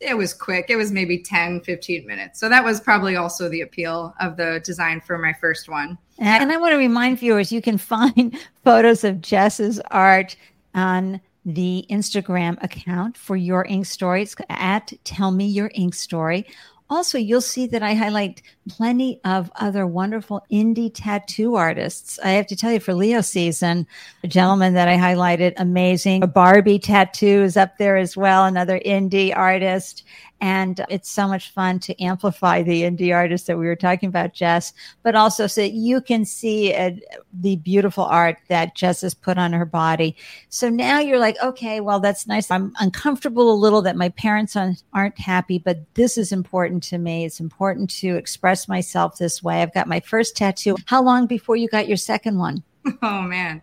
it 0.00 0.16
was 0.16 0.34
quick. 0.34 0.66
It 0.68 0.76
was 0.76 0.90
maybe 0.90 1.18
10, 1.18 1.60
15 1.60 2.06
minutes. 2.06 2.40
So 2.40 2.48
that 2.48 2.64
was 2.64 2.80
probably 2.80 3.16
also 3.16 3.48
the 3.48 3.62
appeal 3.62 4.14
of 4.20 4.36
the 4.36 4.60
design 4.64 5.00
for 5.00 5.16
my 5.16 5.32
first 5.32 5.68
one. 5.68 5.96
And 6.18 6.52
I 6.52 6.56
want 6.56 6.72
to 6.72 6.76
remind 6.76 7.18
viewers 7.18 7.50
you 7.50 7.62
can 7.62 7.78
find 7.78 8.36
photos 8.64 9.04
of 9.04 9.20
Jess's 9.20 9.80
art 9.90 10.36
on 10.74 11.20
the 11.44 11.84
Instagram 11.90 12.62
account 12.62 13.16
for 13.16 13.36
your 13.36 13.64
ink 13.66 13.86
Story. 13.86 14.24
stories 14.26 14.36
at 14.48 14.92
Tell 15.04 15.30
Me 15.30 15.46
Your 15.46 15.70
Ink 15.74 15.94
Story. 15.94 16.46
Also, 16.90 17.16
you'll 17.16 17.40
see 17.40 17.66
that 17.68 17.82
I 17.82 17.94
highlight 17.94 18.42
plenty 18.68 19.18
of 19.24 19.50
other 19.56 19.86
wonderful 19.86 20.44
indie 20.52 20.90
tattoo 20.94 21.54
artists. 21.54 22.18
I 22.22 22.30
have 22.30 22.46
to 22.48 22.56
tell 22.56 22.70
you, 22.70 22.80
for 22.80 22.92
Leo 22.92 23.22
season, 23.22 23.86
a 24.22 24.28
gentleman 24.28 24.74
that 24.74 24.86
I 24.86 24.96
highlighted, 24.96 25.54
amazing. 25.56 26.22
A 26.22 26.26
Barbie 26.26 26.78
tattoo 26.78 27.42
is 27.42 27.56
up 27.56 27.78
there 27.78 27.96
as 27.96 28.16
well, 28.16 28.44
another 28.44 28.78
indie 28.80 29.34
artist. 29.34 30.04
And 30.44 30.84
it's 30.90 31.08
so 31.08 31.26
much 31.26 31.52
fun 31.52 31.78
to 31.78 31.98
amplify 32.02 32.62
the 32.62 32.82
indie 32.82 33.16
artists 33.16 33.46
that 33.46 33.56
we 33.56 33.64
were 33.64 33.74
talking 33.74 34.10
about, 34.10 34.34
Jess, 34.34 34.74
but 35.02 35.14
also 35.14 35.46
so 35.46 35.62
that 35.62 35.72
you 35.72 36.02
can 36.02 36.26
see 36.26 36.74
uh, 36.74 36.90
the 37.32 37.56
beautiful 37.56 38.04
art 38.04 38.36
that 38.48 38.74
Jess 38.74 39.00
has 39.00 39.14
put 39.14 39.38
on 39.38 39.54
her 39.54 39.64
body. 39.64 40.14
So 40.50 40.68
now 40.68 40.98
you're 40.98 41.18
like, 41.18 41.38
okay, 41.42 41.80
well, 41.80 41.98
that's 41.98 42.26
nice. 42.26 42.50
I'm 42.50 42.74
uncomfortable 42.78 43.50
a 43.50 43.56
little 43.56 43.80
that 43.80 43.96
my 43.96 44.10
parents 44.10 44.54
aren't 44.92 45.18
happy, 45.18 45.58
but 45.58 45.78
this 45.94 46.18
is 46.18 46.30
important 46.30 46.82
to 46.82 46.98
me. 46.98 47.24
It's 47.24 47.40
important 47.40 47.88
to 48.00 48.14
express 48.14 48.68
myself 48.68 49.16
this 49.16 49.42
way. 49.42 49.62
I've 49.62 49.72
got 49.72 49.88
my 49.88 50.00
first 50.00 50.36
tattoo. 50.36 50.76
How 50.84 51.02
long 51.02 51.26
before 51.26 51.56
you 51.56 51.68
got 51.68 51.88
your 51.88 51.96
second 51.96 52.38
one? 52.38 52.62
Oh, 53.00 53.22
man. 53.22 53.62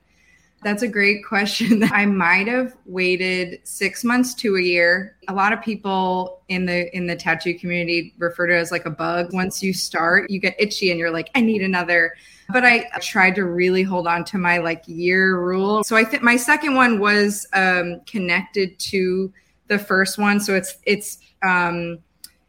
That's 0.64 0.84
a 0.84 0.88
great 0.88 1.26
question. 1.26 1.84
I 1.92 2.06
might 2.06 2.48
have 2.48 2.76
waited 2.86 3.60
six 3.64 4.04
months 4.04 4.34
to 4.36 4.58
a 4.58 4.62
year. 4.62 5.18
A 5.28 5.34
lot 5.34 5.54
of 5.54 5.62
people 5.62 6.42
in 6.50 6.66
the 6.66 6.96
in 6.96 7.08
the 7.08 7.16
tattoo 7.16 7.58
community 7.58 8.14
refer 8.18 8.48
to 8.48 8.56
it 8.56 8.60
as 8.60 8.72
like 8.72 8.86
a 8.86 8.92
bug. 8.92 9.34
Once 9.34 9.64
you 9.64 9.74
start, 9.74 10.30
you 10.30 10.40
get 10.40 10.56
itchy 10.60 10.92
and 10.92 11.00
you're 11.00 11.12
like, 11.12 11.30
I 11.36 11.42
need 11.42 11.62
another. 11.62 12.14
But 12.50 12.66
I 12.66 12.90
tried 13.02 13.36
to 13.36 13.46
really 13.46 13.82
hold 13.82 14.08
on 14.08 14.26
to 14.26 14.38
my 14.38 14.58
like 14.58 14.84
year 14.86 15.40
rule. 15.40 15.84
So 15.84 15.96
I 15.96 16.04
think 16.04 16.22
my 16.22 16.36
second 16.36 16.76
one 16.76 17.00
was 17.00 17.48
um, 17.54 18.02
connected 18.06 18.78
to 18.80 19.32
the 19.68 19.80
first 19.80 20.18
one. 20.18 20.40
So 20.40 20.54
it's 20.54 20.78
it's 20.86 21.18
um, 21.42 22.00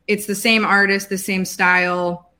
it's 0.06 0.26
the 0.26 0.34
same 0.34 0.64
artist, 0.64 1.08
the 1.08 1.16
same 1.16 1.44
style, 1.44 2.31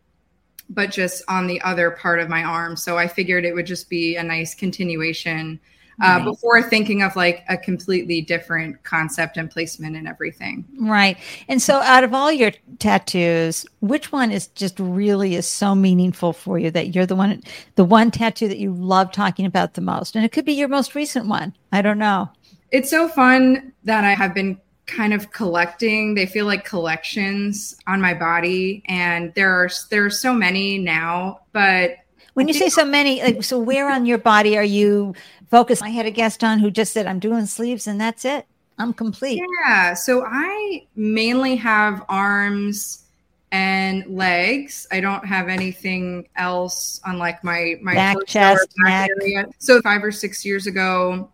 but 0.69 0.91
just 0.91 1.23
on 1.29 1.47
the 1.47 1.61
other 1.63 1.91
part 1.91 2.21
of 2.21 2.29
my 2.29 2.43
arm. 2.43 2.77
So 2.77 2.99
I 2.99 3.09
figured 3.09 3.45
it 3.45 3.55
would 3.55 3.67
just 3.67 3.89
be 3.89 4.17
a 4.17 4.23
nice 4.23 4.55
continuation 4.55 5.61
uh, 6.01 6.19
nice. 6.19 6.25
before 6.25 6.63
thinking 6.63 7.03
of 7.03 7.15
like 7.17 7.45
a 7.49 7.57
completely 7.57 8.21
different 8.21 8.83
concept 8.83 9.37
and 9.37 9.51
placement 9.51 9.97
and 9.97 10.09
everything. 10.09 10.65
Right. 10.79 11.17
And 11.49 11.61
so 11.61 11.81
out 11.81 12.05
of 12.05 12.15
all 12.15 12.33
your 12.33 12.53
tattoos, 12.79 13.67
which 13.81 14.11
one 14.11 14.31
is 14.31 14.49
just 14.49 14.79
really 14.81 15.35
is 15.35 15.47
so 15.47 15.75
meaningful 15.75 16.33
for 16.33 16.59
you 16.59 16.71
that 16.71 16.95
you're 16.95 17.07
the 17.07 17.17
one, 17.17 17.43
the 17.75 17.85
one 17.85 18.11
tattoo 18.11 18.49
that 18.49 18.59
you 18.59 18.73
love 18.73 19.13
talking 19.13 19.47
about 19.47 19.75
the 19.75 19.81
most? 19.81 20.17
And 20.17 20.25
it 20.25 20.33
could 20.33 20.45
be 20.45 20.55
your 20.55 20.69
most 20.69 20.95
recent 20.95 21.27
one. 21.27 21.55
I 21.71 21.83
don't 21.83 21.99
know. 21.99 22.31
It's 22.71 22.89
so 22.89 23.07
fun 23.07 23.73
that 23.85 24.05
I 24.05 24.15
have 24.15 24.35
been 24.35 24.59
kind 24.87 25.15
of 25.15 25.31
collecting 25.31 26.15
they 26.15 26.27
feel 26.27 26.47
like 26.47 26.65
collections 26.65 27.77
on 27.87 28.01
my 28.01 28.15
body. 28.15 28.83
And 28.87 29.33
there 29.35 29.53
are 29.53 29.71
there 29.91 30.05
are 30.05 30.11
so 30.11 30.35
many 30.35 30.79
now 30.79 31.41
but 31.53 31.97
when 32.35 32.49
you 32.49 32.55
say 32.55 32.69
so 32.69 32.85
many 32.85 33.23
like 33.23 33.43
so 33.43 33.59
where 33.59 33.91
on 33.91 34.07
your 34.07 34.19
body 34.19 34.57
are 34.57 34.65
you 34.65 35.15
focused? 35.51 35.83
I 35.83 35.91
had 35.91 36.07
a 36.07 36.11
guest 36.11 36.43
on 36.43 36.59
who 36.59 36.71
just 36.71 36.93
said 36.93 37.07
i'm 37.07 37.19
doing 37.19 37.47
sleeves 37.47 37.87
and 37.87 38.01
that's 38.01 38.25
it. 38.25 38.47
I'm 38.79 38.93
complete. 38.93 39.41
Yeah. 39.65 39.95
So 39.95 40.25
i 40.27 40.87
mainly 40.97 41.57
have 41.57 42.05
arms 42.09 43.05
and 43.53 44.07
legs. 44.07 44.87
I 44.91 45.01
don't 45.01 45.25
have 45.27 45.49
anything 45.49 46.27
else 46.37 47.01
on 47.05 47.19
like 47.19 47.45
my 47.45 47.75
my 47.83 47.95
back 47.95 48.17
chest 48.27 48.67
back 48.83 49.11
neck. 49.11 49.19
area. 49.21 49.47
So 49.59 49.81
five 49.83 50.03
or 50.03 50.11
six 50.11 50.45
years 50.45 50.67
ago 50.67 51.31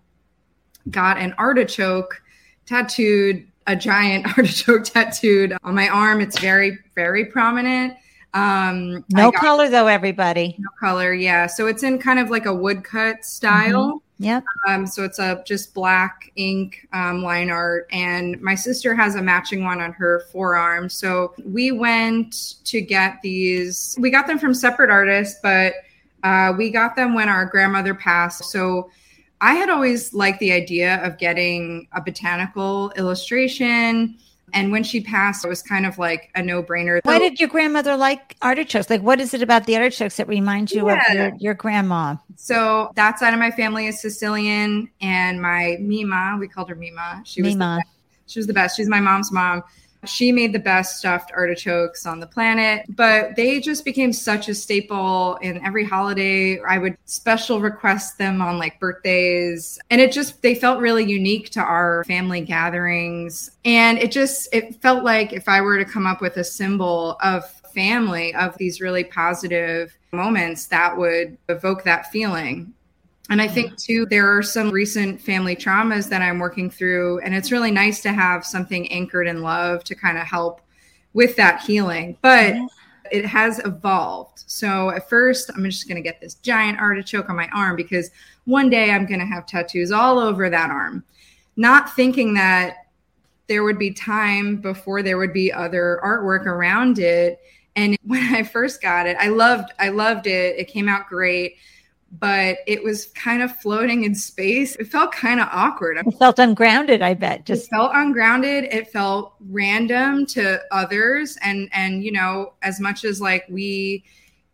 got 0.90 1.18
an 1.18 1.32
artichoke 1.38 2.20
tattooed, 2.68 3.46
a 3.66 3.74
giant 3.74 4.26
artichoke 4.38 4.84
tattooed 4.84 5.56
on 5.64 5.74
my 5.74 5.88
arm. 5.88 6.20
It's 6.20 6.38
very, 6.38 6.78
very 6.94 7.24
prominent. 7.24 7.94
Um, 8.34 9.04
no 9.10 9.30
got, 9.30 9.40
color 9.40 9.68
though, 9.68 9.86
everybody. 9.86 10.54
No 10.58 10.68
color, 10.78 11.14
yeah. 11.14 11.46
So 11.46 11.66
it's 11.66 11.82
in 11.82 11.98
kind 11.98 12.18
of 12.18 12.30
like 12.30 12.46
a 12.46 12.54
woodcut 12.54 13.24
style. 13.24 13.88
Mm-hmm. 13.88 14.04
Yep. 14.20 14.44
Um, 14.66 14.86
so 14.86 15.04
it's 15.04 15.20
a 15.20 15.42
just 15.46 15.72
black 15.74 16.32
ink 16.34 16.88
um, 16.92 17.22
line 17.22 17.50
art, 17.50 17.86
and 17.92 18.40
my 18.40 18.56
sister 18.56 18.92
has 18.92 19.14
a 19.14 19.22
matching 19.22 19.62
one 19.62 19.80
on 19.80 19.92
her 19.92 20.24
forearm. 20.32 20.88
So 20.88 21.34
we 21.44 21.70
went 21.70 22.64
to 22.64 22.80
get 22.80 23.22
these. 23.22 23.96
We 24.00 24.10
got 24.10 24.26
them 24.26 24.40
from 24.40 24.54
separate 24.54 24.90
artists, 24.90 25.38
but 25.40 25.74
uh, 26.24 26.52
we 26.58 26.70
got 26.70 26.96
them 26.96 27.14
when 27.14 27.28
our 27.28 27.46
grandmother 27.46 27.94
passed. 27.94 28.44
So 28.46 28.90
I 29.40 29.54
had 29.54 29.68
always 29.68 30.12
liked 30.12 30.40
the 30.40 30.52
idea 30.52 31.02
of 31.04 31.18
getting 31.18 31.88
a 31.92 32.00
botanical 32.00 32.92
illustration. 32.96 34.16
And 34.54 34.72
when 34.72 34.82
she 34.82 35.00
passed, 35.00 35.44
it 35.44 35.48
was 35.48 35.62
kind 35.62 35.84
of 35.84 35.98
like 35.98 36.30
a 36.34 36.42
no 36.42 36.62
brainer. 36.62 37.00
Why 37.04 37.18
did 37.18 37.38
your 37.38 37.48
grandmother 37.48 37.96
like 37.96 38.36
artichokes? 38.40 38.88
Like, 38.88 39.02
what 39.02 39.20
is 39.20 39.34
it 39.34 39.42
about 39.42 39.66
the 39.66 39.76
artichokes 39.76 40.16
that 40.16 40.26
reminds 40.26 40.72
you 40.72 40.86
yeah. 40.86 41.02
of 41.10 41.14
your, 41.14 41.32
your 41.38 41.54
grandma? 41.54 42.16
So, 42.36 42.90
that 42.94 43.18
side 43.18 43.34
of 43.34 43.40
my 43.40 43.50
family 43.50 43.88
is 43.88 44.00
Sicilian, 44.00 44.90
and 45.02 45.42
my 45.42 45.76
Mima, 45.80 46.38
we 46.40 46.48
called 46.48 46.70
her 46.70 46.74
Mima. 46.74 47.22
She 47.26 47.42
was 47.42 47.54
Mima. 47.54 47.82
She 48.26 48.38
was 48.38 48.46
the 48.46 48.54
best. 48.54 48.76
She's 48.76 48.88
my 48.88 49.00
mom's 49.00 49.30
mom. 49.30 49.62
She 50.04 50.32
made 50.32 50.52
the 50.52 50.58
best 50.58 50.98
stuffed 50.98 51.32
artichokes 51.34 52.06
on 52.06 52.20
the 52.20 52.26
planet, 52.26 52.84
but 52.88 53.36
they 53.36 53.60
just 53.60 53.84
became 53.84 54.12
such 54.12 54.48
a 54.48 54.54
staple 54.54 55.36
in 55.36 55.64
every 55.64 55.84
holiday. 55.84 56.60
I 56.60 56.78
would 56.78 56.96
special 57.04 57.60
request 57.60 58.18
them 58.18 58.40
on 58.40 58.58
like 58.58 58.78
birthdays, 58.80 59.78
and 59.90 60.00
it 60.00 60.12
just 60.12 60.42
they 60.42 60.54
felt 60.54 60.80
really 60.80 61.04
unique 61.04 61.50
to 61.50 61.60
our 61.60 62.04
family 62.04 62.40
gatherings. 62.40 63.50
And 63.64 63.98
it 63.98 64.12
just 64.12 64.48
it 64.54 64.80
felt 64.80 65.04
like 65.04 65.32
if 65.32 65.48
I 65.48 65.60
were 65.60 65.78
to 65.78 65.84
come 65.84 66.06
up 66.06 66.20
with 66.20 66.36
a 66.36 66.44
symbol 66.44 67.16
of 67.22 67.44
family 67.74 68.34
of 68.34 68.56
these 68.58 68.80
really 68.80 69.04
positive 69.04 69.96
moments 70.12 70.66
that 70.66 70.96
would 70.96 71.36
evoke 71.48 71.84
that 71.84 72.10
feeling 72.10 72.72
And 73.30 73.42
I 73.42 73.48
think 73.48 73.76
too, 73.76 74.06
there 74.06 74.34
are 74.34 74.42
some 74.42 74.70
recent 74.70 75.20
family 75.20 75.54
traumas 75.54 76.08
that 76.08 76.22
I'm 76.22 76.38
working 76.38 76.70
through. 76.70 77.20
And 77.20 77.34
it's 77.34 77.52
really 77.52 77.70
nice 77.70 78.00
to 78.02 78.12
have 78.12 78.44
something 78.44 78.90
anchored 78.90 79.26
in 79.26 79.42
love 79.42 79.84
to 79.84 79.94
kind 79.94 80.16
of 80.16 80.24
help 80.24 80.62
with 81.12 81.36
that 81.36 81.60
healing. 81.60 82.16
But 82.22 82.56
it 83.10 83.26
has 83.26 83.58
evolved. 83.60 84.44
So 84.46 84.90
at 84.90 85.08
first, 85.08 85.50
I'm 85.54 85.64
just 85.64 85.88
going 85.88 85.96
to 85.96 86.06
get 86.06 86.20
this 86.20 86.34
giant 86.34 86.78
artichoke 86.78 87.28
on 87.28 87.36
my 87.36 87.48
arm 87.54 87.76
because 87.76 88.10
one 88.44 88.70
day 88.70 88.90
I'm 88.90 89.06
going 89.06 89.20
to 89.20 89.26
have 89.26 89.46
tattoos 89.46 89.92
all 89.92 90.18
over 90.18 90.48
that 90.48 90.70
arm, 90.70 91.04
not 91.56 91.94
thinking 91.94 92.34
that 92.34 92.86
there 93.46 93.64
would 93.64 93.78
be 93.78 93.90
time 93.90 94.56
before 94.56 95.02
there 95.02 95.18
would 95.18 95.32
be 95.32 95.52
other 95.52 96.00
artwork 96.04 96.46
around 96.46 96.98
it. 96.98 97.40
And 97.76 97.96
when 98.04 98.22
I 98.34 98.42
first 98.42 98.80
got 98.80 99.06
it, 99.06 99.16
I 99.18 99.28
loved 99.28 99.72
I 99.78 99.88
loved 99.88 100.26
it. 100.26 100.58
It 100.58 100.68
came 100.68 100.88
out 100.88 101.08
great 101.08 101.56
but 102.12 102.58
it 102.66 102.82
was 102.82 103.06
kind 103.06 103.42
of 103.42 103.54
floating 103.56 104.04
in 104.04 104.14
space. 104.14 104.76
It 104.76 104.86
felt 104.88 105.12
kind 105.12 105.40
of 105.40 105.48
awkward. 105.52 105.98
It 105.98 106.10
felt 106.18 106.38
ungrounded, 106.38 107.02
I 107.02 107.14
bet. 107.14 107.44
Just 107.44 107.66
it 107.66 107.70
felt 107.70 107.90
ungrounded. 107.94 108.64
It 108.64 108.90
felt 108.90 109.34
random 109.40 110.26
to 110.26 110.60
others. 110.70 111.36
And 111.42 111.68
and 111.72 112.02
you 112.02 112.12
know, 112.12 112.54
as 112.62 112.80
much 112.80 113.04
as 113.04 113.20
like 113.20 113.44
we 113.48 114.04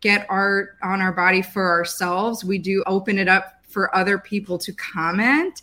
get 0.01 0.25
art 0.29 0.77
on 0.83 1.01
our 1.01 1.13
body 1.13 1.41
for 1.41 1.69
ourselves, 1.71 2.43
we 2.43 2.57
do 2.57 2.83
open 2.87 3.17
it 3.17 3.27
up 3.27 3.65
for 3.67 3.95
other 3.95 4.17
people 4.17 4.57
to 4.59 4.73
comment. 4.73 5.61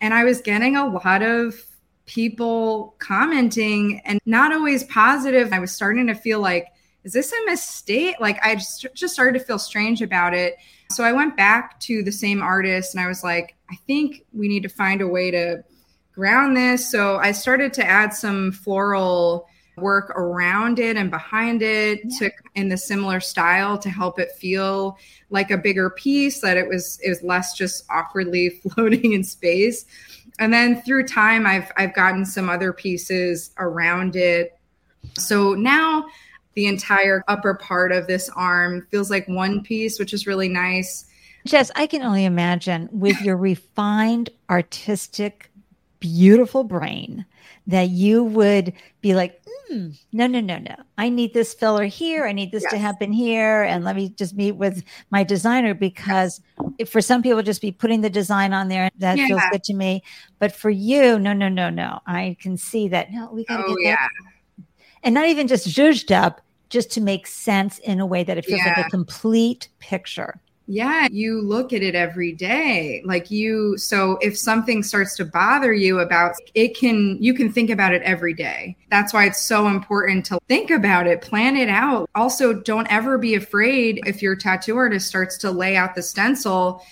And 0.00 0.14
I 0.14 0.24
was 0.24 0.40
getting 0.40 0.76
a 0.76 0.86
lot 0.86 1.22
of 1.22 1.54
people 2.06 2.94
commenting 2.98 4.00
and 4.04 4.20
not 4.26 4.52
always 4.52 4.84
positive. 4.84 5.52
I 5.52 5.58
was 5.58 5.72
starting 5.72 6.06
to 6.06 6.14
feel 6.14 6.40
like, 6.40 6.68
is 7.04 7.12
this 7.12 7.32
a 7.32 7.44
mistake? 7.46 8.16
Like 8.20 8.38
I 8.44 8.54
just, 8.54 8.86
just 8.94 9.14
started 9.14 9.38
to 9.38 9.44
feel 9.44 9.58
strange 9.58 10.02
about 10.02 10.34
it. 10.34 10.56
So 10.90 11.04
I 11.04 11.12
went 11.12 11.36
back 11.36 11.80
to 11.80 12.02
the 12.02 12.12
same 12.12 12.42
artist 12.42 12.94
and 12.94 13.02
I 13.02 13.08
was 13.08 13.24
like, 13.24 13.56
I 13.70 13.76
think 13.86 14.24
we 14.32 14.48
need 14.48 14.62
to 14.62 14.68
find 14.68 15.00
a 15.00 15.08
way 15.08 15.30
to 15.30 15.64
ground 16.12 16.56
this. 16.56 16.90
So 16.90 17.16
I 17.16 17.32
started 17.32 17.72
to 17.74 17.84
add 17.84 18.12
some 18.12 18.52
floral 18.52 19.48
work 19.76 20.10
around 20.10 20.78
it 20.78 20.96
and 20.96 21.10
behind 21.10 21.62
it 21.62 22.00
yeah. 22.04 22.18
to 22.18 22.30
in 22.54 22.68
the 22.68 22.76
similar 22.76 23.20
style 23.20 23.78
to 23.78 23.88
help 23.88 24.18
it 24.18 24.30
feel 24.32 24.98
like 25.30 25.50
a 25.50 25.56
bigger 25.56 25.88
piece 25.88 26.40
that 26.42 26.58
it 26.58 26.68
was 26.68 27.00
it 27.02 27.08
was 27.08 27.22
less 27.22 27.56
just 27.56 27.84
awkwardly 27.90 28.50
floating 28.74 29.12
in 29.12 29.24
space 29.24 29.86
and 30.38 30.52
then 30.52 30.82
through 30.82 31.06
time 31.06 31.46
i've 31.46 31.72
i've 31.78 31.94
gotten 31.94 32.26
some 32.26 32.50
other 32.50 32.70
pieces 32.70 33.52
around 33.56 34.14
it 34.14 34.58
so 35.18 35.54
now 35.54 36.04
the 36.54 36.66
entire 36.66 37.24
upper 37.28 37.54
part 37.54 37.92
of 37.92 38.06
this 38.06 38.28
arm 38.30 38.86
feels 38.90 39.10
like 39.10 39.26
one 39.28 39.62
piece, 39.62 39.98
which 39.98 40.12
is 40.12 40.26
really 40.26 40.48
nice. 40.48 41.06
Jess, 41.46 41.70
I 41.74 41.86
can 41.86 42.02
only 42.02 42.24
imagine 42.24 42.88
with 42.92 43.20
your 43.20 43.36
refined, 43.36 44.30
artistic, 44.48 45.50
beautiful 45.98 46.64
brain 46.64 47.24
that 47.66 47.88
you 47.88 48.24
would 48.24 48.72
be 49.00 49.14
like, 49.14 49.40
mm, 49.70 49.96
no, 50.12 50.26
no, 50.26 50.40
no, 50.40 50.58
no. 50.58 50.74
I 50.98 51.08
need 51.08 51.32
this 51.32 51.54
filler 51.54 51.84
here. 51.84 52.26
I 52.26 52.32
need 52.32 52.52
this 52.52 52.64
yes. 52.64 52.72
to 52.72 52.78
happen 52.78 53.12
here. 53.12 53.62
And 53.62 53.84
let 53.84 53.96
me 53.96 54.10
just 54.10 54.36
meet 54.36 54.52
with 54.52 54.84
my 55.10 55.24
designer 55.24 55.74
because 55.74 56.40
for 56.88 57.00
some 57.00 57.22
people, 57.22 57.42
just 57.42 57.60
be 57.60 57.72
putting 57.72 58.00
the 58.00 58.10
design 58.10 58.52
on 58.52 58.68
there, 58.68 58.90
that 58.98 59.16
yeah. 59.16 59.26
feels 59.26 59.42
good 59.50 59.64
to 59.64 59.74
me. 59.74 60.02
But 60.38 60.54
for 60.54 60.70
you, 60.70 61.18
no, 61.18 61.32
no, 61.32 61.48
no, 61.48 61.70
no. 61.70 62.00
I 62.06 62.36
can 62.40 62.56
see 62.56 62.88
that. 62.88 63.12
No, 63.12 63.30
we 63.32 63.44
got 63.44 63.58
to 63.58 63.64
oh, 63.64 63.76
get 63.76 63.84
yeah. 63.84 63.96
that 63.96 64.10
and 65.02 65.14
not 65.14 65.26
even 65.26 65.48
just 65.48 65.66
zhuzhed 65.66 66.14
up, 66.14 66.40
just 66.68 66.90
to 66.92 67.00
make 67.00 67.26
sense 67.26 67.78
in 67.78 68.00
a 68.00 68.06
way 68.06 68.24
that 68.24 68.38
it 68.38 68.44
feels 68.44 68.60
yeah. 68.64 68.74
like 68.76 68.86
a 68.86 68.90
complete 68.90 69.68
picture. 69.78 70.40
Yeah, 70.68 71.08
you 71.10 71.42
look 71.42 71.72
at 71.72 71.82
it 71.82 71.94
every 71.94 72.32
day. 72.32 73.02
Like 73.04 73.30
you, 73.30 73.76
so 73.76 74.16
if 74.22 74.38
something 74.38 74.82
starts 74.82 75.16
to 75.16 75.24
bother 75.24 75.72
you 75.72 75.98
about 75.98 76.34
it, 76.54 76.76
can 76.76 77.18
you 77.20 77.34
can 77.34 77.52
think 77.52 77.68
about 77.68 77.92
it 77.92 78.00
every 78.02 78.32
day. 78.32 78.76
That's 78.88 79.12
why 79.12 79.26
it's 79.26 79.40
so 79.40 79.66
important 79.66 80.24
to 80.26 80.38
think 80.48 80.70
about 80.70 81.06
it, 81.06 81.20
plan 81.20 81.56
it 81.56 81.68
out. 81.68 82.08
Also, 82.14 82.52
don't 82.52 82.90
ever 82.90 83.18
be 83.18 83.34
afraid 83.34 84.00
if 84.06 84.22
your 84.22 84.36
tattoo 84.36 84.76
artist 84.76 85.08
starts 85.08 85.36
to 85.38 85.50
lay 85.50 85.76
out 85.76 85.94
the 85.94 86.02
stencil 86.02 86.82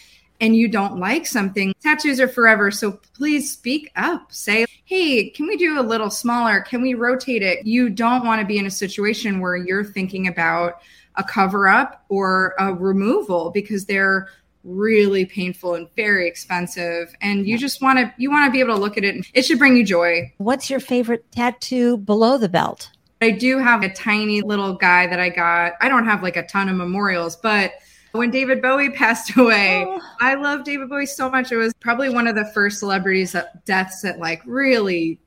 and 0.40 0.56
you 0.56 0.68
don't 0.68 0.98
like 0.98 1.26
something, 1.26 1.72
tattoos 1.82 2.18
are 2.18 2.28
forever. 2.28 2.70
So 2.70 3.00
please 3.14 3.52
speak 3.52 3.90
up. 3.94 4.32
Say, 4.32 4.66
hey, 4.90 5.30
can 5.30 5.46
we 5.46 5.56
do 5.56 5.78
a 5.78 5.82
little 5.82 6.10
smaller? 6.10 6.60
Can 6.62 6.82
we 6.82 6.94
rotate 6.94 7.44
it? 7.44 7.64
You 7.64 7.90
don't 7.90 8.26
want 8.26 8.40
to 8.40 8.46
be 8.46 8.58
in 8.58 8.66
a 8.66 8.70
situation 8.72 9.38
where 9.38 9.54
you're 9.54 9.84
thinking 9.84 10.26
about 10.26 10.80
a 11.14 11.22
cover 11.22 11.68
up 11.68 12.04
or 12.08 12.56
a 12.58 12.74
removal 12.74 13.50
because 13.50 13.86
they're 13.86 14.28
really 14.64 15.24
painful 15.24 15.76
and 15.76 15.86
very 15.94 16.26
expensive 16.26 17.14
and 17.22 17.46
you 17.46 17.56
just 17.56 17.80
want 17.80 17.98
to 17.98 18.12
you 18.18 18.30
want 18.30 18.46
to 18.46 18.52
be 18.52 18.60
able 18.60 18.74
to 18.74 18.80
look 18.80 18.98
at 18.98 19.04
it 19.04 19.14
and 19.14 19.24
it 19.32 19.42
should 19.42 19.58
bring 19.58 19.74
you 19.74 19.82
joy 19.82 20.30
what's 20.36 20.68
your 20.68 20.78
favorite 20.78 21.24
tattoo 21.32 21.96
below 21.96 22.36
the 22.36 22.46
belt 22.46 22.90
i 23.22 23.30
do 23.30 23.56
have 23.56 23.82
a 23.82 23.88
tiny 23.88 24.42
little 24.42 24.74
guy 24.74 25.06
that 25.06 25.18
i 25.18 25.30
got 25.30 25.72
i 25.80 25.88
don't 25.88 26.04
have 26.04 26.22
like 26.22 26.36
a 26.36 26.46
ton 26.46 26.68
of 26.68 26.76
memorials 26.76 27.36
but 27.36 27.72
when 28.12 28.30
David 28.30 28.62
Bowie 28.62 28.90
passed 28.96 29.36
away, 29.36 29.84
oh. 29.86 30.00
I 30.20 30.34
love 30.34 30.64
David 30.64 30.88
Bowie 30.88 31.06
so 31.06 31.30
much. 31.30 31.52
It 31.52 31.56
was 31.56 31.72
probably 31.80 32.08
one 32.08 32.26
of 32.26 32.34
the 32.34 32.46
first 32.46 32.78
celebrities 32.78 33.32
that 33.32 33.64
deaths 33.64 34.02
that 34.02 34.18
like 34.18 34.42
really 34.46 35.20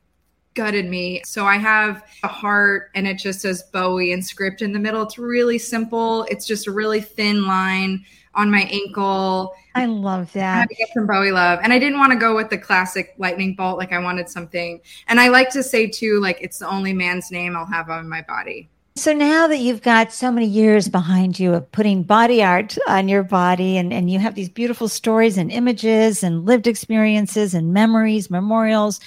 gutted 0.53 0.87
me. 0.87 1.21
So 1.25 1.45
I 1.45 1.57
have 1.57 2.03
a 2.23 2.27
heart 2.27 2.91
and 2.95 3.07
it 3.07 3.17
just 3.17 3.41
says 3.41 3.63
Bowie 3.73 4.11
and 4.11 4.23
script 4.23 4.61
in 4.61 4.71
the 4.71 4.79
middle. 4.79 5.01
It's 5.01 5.17
really 5.17 5.57
simple. 5.57 6.23
It's 6.29 6.45
just 6.45 6.67
a 6.67 6.71
really 6.71 7.01
thin 7.01 7.47
line 7.47 8.05
on 8.35 8.49
my 8.49 8.61
ankle. 8.71 9.53
I 9.75 9.85
love 9.85 10.31
that. 10.33 10.55
I 10.55 10.59
had 10.61 10.69
to 10.69 10.75
get 10.75 10.89
some 10.93 11.07
Bowie 11.07 11.31
love. 11.31 11.59
And 11.63 11.73
I 11.73 11.79
didn't 11.79 11.99
want 11.99 12.11
to 12.13 12.17
go 12.17 12.35
with 12.35 12.49
the 12.49 12.57
classic 12.57 13.13
lightning 13.17 13.55
bolt. 13.55 13.77
Like 13.77 13.91
I 13.91 13.99
wanted 13.99 14.29
something. 14.29 14.81
And 15.07 15.19
I 15.19 15.29
like 15.29 15.49
to 15.51 15.63
say 15.63 15.87
too, 15.87 16.19
like 16.19 16.39
it's 16.41 16.59
the 16.59 16.67
only 16.67 16.93
man's 16.93 17.31
name 17.31 17.55
I'll 17.55 17.65
have 17.65 17.89
on 17.89 18.07
my 18.07 18.21
body. 18.21 18.69
So 18.95 19.11
now 19.11 19.47
that 19.47 19.57
you've 19.57 19.81
got 19.81 20.13
so 20.13 20.31
many 20.31 20.45
years 20.45 20.87
behind 20.87 21.39
you 21.39 21.55
of 21.55 21.71
putting 21.71 22.03
body 22.03 22.43
art 22.43 22.77
on 22.87 23.07
your 23.07 23.23
body 23.23 23.77
and, 23.77 23.91
and 23.91 24.11
you 24.11 24.19
have 24.19 24.35
these 24.35 24.49
beautiful 24.49 24.87
stories 24.87 25.35
and 25.35 25.51
images 25.51 26.21
and 26.21 26.45
lived 26.45 26.67
experiences 26.67 27.55
and 27.55 27.73
memories, 27.73 28.29
memorials, 28.29 28.99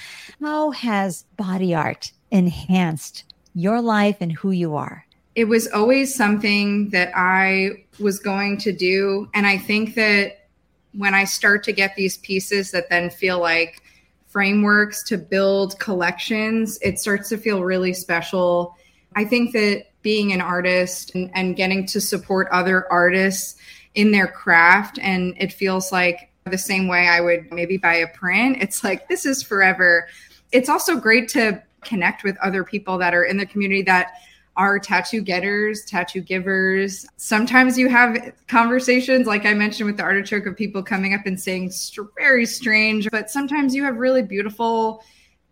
how 0.42 0.72
has 0.72 1.24
body 1.36 1.72
art 1.72 2.10
enhanced 2.32 3.32
your 3.54 3.80
life 3.80 4.16
and 4.20 4.32
who 4.32 4.50
you 4.50 4.74
are? 4.74 5.06
It 5.36 5.44
was 5.44 5.68
always 5.68 6.12
something 6.12 6.90
that 6.90 7.12
I 7.14 7.84
was 8.00 8.18
going 8.18 8.58
to 8.58 8.72
do. 8.72 9.30
And 9.34 9.46
I 9.46 9.56
think 9.56 9.94
that 9.94 10.48
when 10.94 11.14
I 11.14 11.22
start 11.22 11.62
to 11.64 11.72
get 11.72 11.94
these 11.94 12.16
pieces 12.16 12.72
that 12.72 12.90
then 12.90 13.08
feel 13.08 13.38
like 13.38 13.82
frameworks 14.26 15.04
to 15.04 15.16
build 15.16 15.78
collections, 15.78 16.76
it 16.82 16.98
starts 16.98 17.28
to 17.28 17.38
feel 17.38 17.62
really 17.62 17.92
special 17.92 18.76
I 19.16 19.24
think 19.24 19.52
that 19.54 19.86
being 20.02 20.32
an 20.32 20.40
artist 20.40 21.14
and, 21.14 21.30
and 21.34 21.56
getting 21.56 21.86
to 21.86 22.00
support 22.00 22.48
other 22.52 22.90
artists 22.92 23.56
in 23.94 24.12
their 24.12 24.28
craft, 24.28 24.98
and 25.00 25.34
it 25.38 25.52
feels 25.52 25.90
like 25.90 26.30
the 26.44 26.58
same 26.58 26.86
way 26.86 27.08
I 27.08 27.20
would 27.20 27.50
maybe 27.50 27.76
buy 27.76 27.94
a 27.94 28.06
print. 28.06 28.58
It's 28.60 28.84
like, 28.84 29.08
this 29.08 29.26
is 29.26 29.42
forever. 29.42 30.06
It's 30.52 30.68
also 30.68 30.96
great 30.96 31.28
to 31.30 31.60
connect 31.80 32.22
with 32.22 32.36
other 32.38 32.62
people 32.62 32.98
that 32.98 33.14
are 33.14 33.24
in 33.24 33.36
the 33.36 33.46
community 33.46 33.82
that 33.82 34.12
are 34.56 34.78
tattoo 34.78 35.20
getters, 35.20 35.84
tattoo 35.84 36.20
givers. 36.20 37.06
Sometimes 37.16 37.78
you 37.78 37.88
have 37.88 38.32
conversations, 38.48 39.26
like 39.26 39.44
I 39.44 39.54
mentioned 39.54 39.86
with 39.86 39.96
the 39.96 40.02
artichoke, 40.02 40.46
of 40.46 40.56
people 40.56 40.82
coming 40.82 41.14
up 41.14 41.26
and 41.26 41.40
saying 41.40 41.72
very 42.16 42.46
strange, 42.46 43.08
but 43.10 43.30
sometimes 43.30 43.74
you 43.74 43.82
have 43.82 43.96
really 43.96 44.22
beautiful 44.22 45.02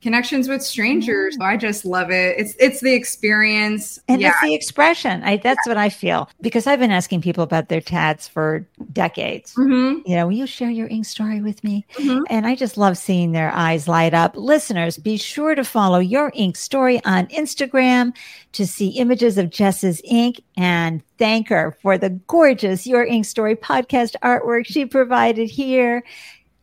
connections 0.05 0.49
with 0.51 0.63
strangers. 0.63 1.37
I 1.41 1.57
just 1.57 1.87
love 1.87 2.11
it. 2.11 2.37
It's 2.39 2.55
it's 2.61 2.81
the 2.81 2.93
experience 2.93 3.99
and 4.07 4.21
yeah. 4.21 4.29
it's 4.29 4.41
the 4.43 4.55
expression. 4.55 5.23
I 5.25 5.39
that's 5.39 5.59
yeah. 5.67 5.71
what 5.71 5.79
I 5.79 5.89
feel 5.89 6.29
because 6.43 6.67
I've 6.67 6.79
been 6.79 6.91
asking 6.91 7.23
people 7.23 7.43
about 7.43 7.71
their 7.71 7.81
tats 7.81 8.29
for 8.29 8.69
decades. 8.93 9.55
Mm-hmm. 9.55 10.03
You 10.09 10.17
know, 10.17 10.27
will 10.27 10.35
you 10.35 10.47
share 10.47 10.71
your 10.71 10.89
ink 10.89 11.07
story 11.07 11.41
with 11.41 11.65
me? 11.65 11.87
Mm-hmm. 11.95 12.23
And 12.29 12.47
I 12.47 12.55
just 12.55 12.77
love 12.77 12.99
seeing 12.99 13.33
their 13.33 13.51
eyes 13.53 13.89
light 13.89 14.13
up. 14.13 14.37
Listeners, 14.37 14.99
be 14.99 15.17
sure 15.17 15.55
to 15.55 15.65
follow 15.65 16.01
your 16.01 16.31
ink 16.35 16.57
story 16.57 17.03
on 17.07 17.27
Instagram 17.29 18.15
to 18.53 18.67
see 18.67 18.89
images 18.91 19.39
of 19.39 19.49
Jess's 19.49 20.03
ink 20.05 20.43
and 20.57 21.03
thank 21.19 21.49
her 21.49 21.77
for 21.81 21.97
the 21.97 22.11
gorgeous 22.11 22.87
Your 22.87 23.05
Ink 23.05 23.25
Story 23.25 23.57
podcast 23.57 24.15
artwork 24.23 24.67
she 24.67 24.85
provided 24.85 25.51
here. 25.51 26.05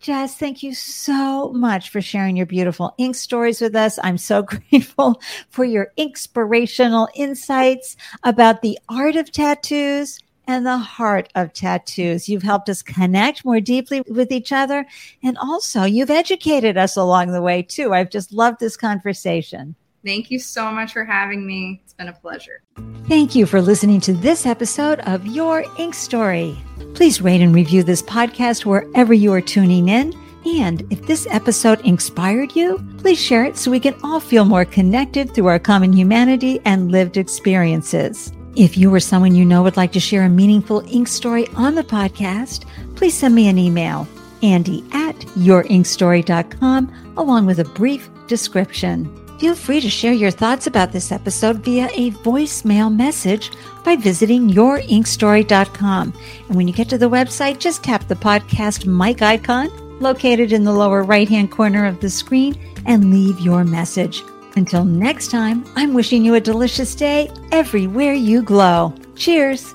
Jess, 0.02 0.36
thank 0.36 0.64
you 0.64 0.74
so 0.74 1.54
much 1.54 1.92
for 1.92 2.02
sharing 2.02 2.36
your 2.36 2.48
beautiful 2.48 2.96
ink 2.98 3.16
stories 3.16 3.62
with 3.62 3.76
us. 3.76 4.00
I'm 4.02 4.18
so 4.18 4.42
grateful 4.72 5.22
for 5.50 5.64
your 5.64 5.94
inspirational 5.96 7.08
insights 7.14 7.96
about 8.24 8.64
the 8.64 8.80
art 8.90 9.16
of 9.16 9.32
tattoos 9.32 10.18
and 10.48 10.66
the 10.66 10.80
heart 10.80 11.30
of 11.36 11.54
tattoos. 11.54 12.28
You've 12.28 12.42
helped 12.42 12.68
us 12.68 12.82
connect 12.82 13.46
more 13.46 13.60
deeply 13.60 14.02
with 14.08 14.32
each 14.32 14.52
other. 14.52 14.88
And 15.22 15.38
also, 15.38 15.84
you've 15.84 16.10
educated 16.10 16.78
us 16.78 16.98
along 16.98 17.32
the 17.32 17.42
way, 17.44 17.62
too. 17.62 17.94
I've 17.94 18.10
just 18.10 18.34
loved 18.34 18.60
this 18.60 18.76
conversation. 18.76 19.76
Thank 20.04 20.32
you 20.32 20.40
so 20.40 20.72
much 20.72 20.94
for 20.94 21.06
having 21.06 21.46
me. 21.46 21.82
It's 21.84 21.94
been 21.94 22.08
a 22.08 22.14
pleasure. 22.14 22.64
Thank 23.08 23.36
you 23.36 23.46
for 23.46 23.62
listening 23.62 24.00
to 24.02 24.14
this 24.14 24.46
episode 24.46 25.00
of 25.02 25.26
Your 25.26 25.66
Ink 25.78 25.94
Story. 25.94 26.58
Please 26.94 27.22
rate 27.22 27.42
and 27.42 27.54
review 27.54 27.84
this 27.84 28.02
podcast 28.02 28.66
wherever 28.66 29.14
you 29.14 29.32
are 29.34 29.42
tuning 29.42 29.90
in. 29.90 30.14
And 30.46 30.82
if 30.92 31.06
this 31.06 31.28
episode 31.30 31.82
inspired 31.82 32.56
you, 32.56 32.84
please 32.98 33.22
share 33.22 33.46
it 33.46 33.58
so 33.58 33.70
we 33.70 33.80
can 33.80 33.96
all 34.04 34.20
feel 34.20 34.44
more 34.44 34.66
connected 34.66 35.34
through 35.34 35.48
our 35.48 35.60
common 35.60 35.94
humanity 35.94 36.60
and 36.66 36.92
lived 36.92 37.18
experiences. 37.18 38.32
If 38.56 38.76
you 38.78 38.94
or 38.94 39.00
someone 39.00 39.36
you 39.36 39.46
know 39.46 39.64
would 39.64 39.78
like 39.78 39.92
to 39.94 40.00
share 40.00 40.24
a 40.24 40.30
meaningful 40.30 40.84
ink 40.92 41.08
story 41.08 41.48
on 41.56 41.76
the 41.76 41.84
podcast, 41.84 42.66
please 42.96 43.14
send 43.14 43.36
me 43.36 43.48
an 43.48 43.58
email, 43.58 44.08
andy 44.42 44.84
at 44.94 45.16
yourinkstory.com, 45.38 47.14
along 47.18 47.46
with 47.46 47.60
a 47.60 47.66
brief 47.66 48.10
description. 48.28 49.21
Feel 49.42 49.56
free 49.56 49.82
to 49.82 49.90
share 49.90 50.14
your 50.14 50.30
thoughts 50.30 50.68
about 50.68 50.92
this 50.92 51.12
episode 51.12 51.64
via 51.64 51.90
a 51.96 52.12
voicemail 52.12 52.96
message 52.96 53.50
by 53.84 53.96
visiting 53.96 54.48
yourinkstory.com. 54.48 56.14
And 56.48 56.56
when 56.56 56.68
you 56.68 56.74
get 56.76 56.90
to 56.90 57.00
the 57.00 57.10
website, 57.10 57.58
just 57.58 57.84
tap 57.84 58.08
the 58.08 58.14
podcast 58.14 58.86
mic 58.86 59.24
icon 59.24 59.72
located 60.00 60.54
in 60.54 60.64
the 60.64 60.72
lower 60.72 61.02
right 61.02 61.28
hand 61.28 61.50
corner 61.50 61.88
of 61.88 62.02
the 62.02 62.10
screen 62.12 62.56
and 62.86 63.10
leave 63.10 63.40
your 63.40 63.64
message. 63.64 64.22
Until 64.58 64.86
next 64.86 65.32
time, 65.32 65.66
I'm 65.76 65.96
wishing 65.96 66.24
you 66.24 66.36
a 66.36 66.40
delicious 66.40 66.94
day 66.94 67.28
everywhere 67.52 68.14
you 68.14 68.44
glow. 68.44 68.94
Cheers. 69.16 69.74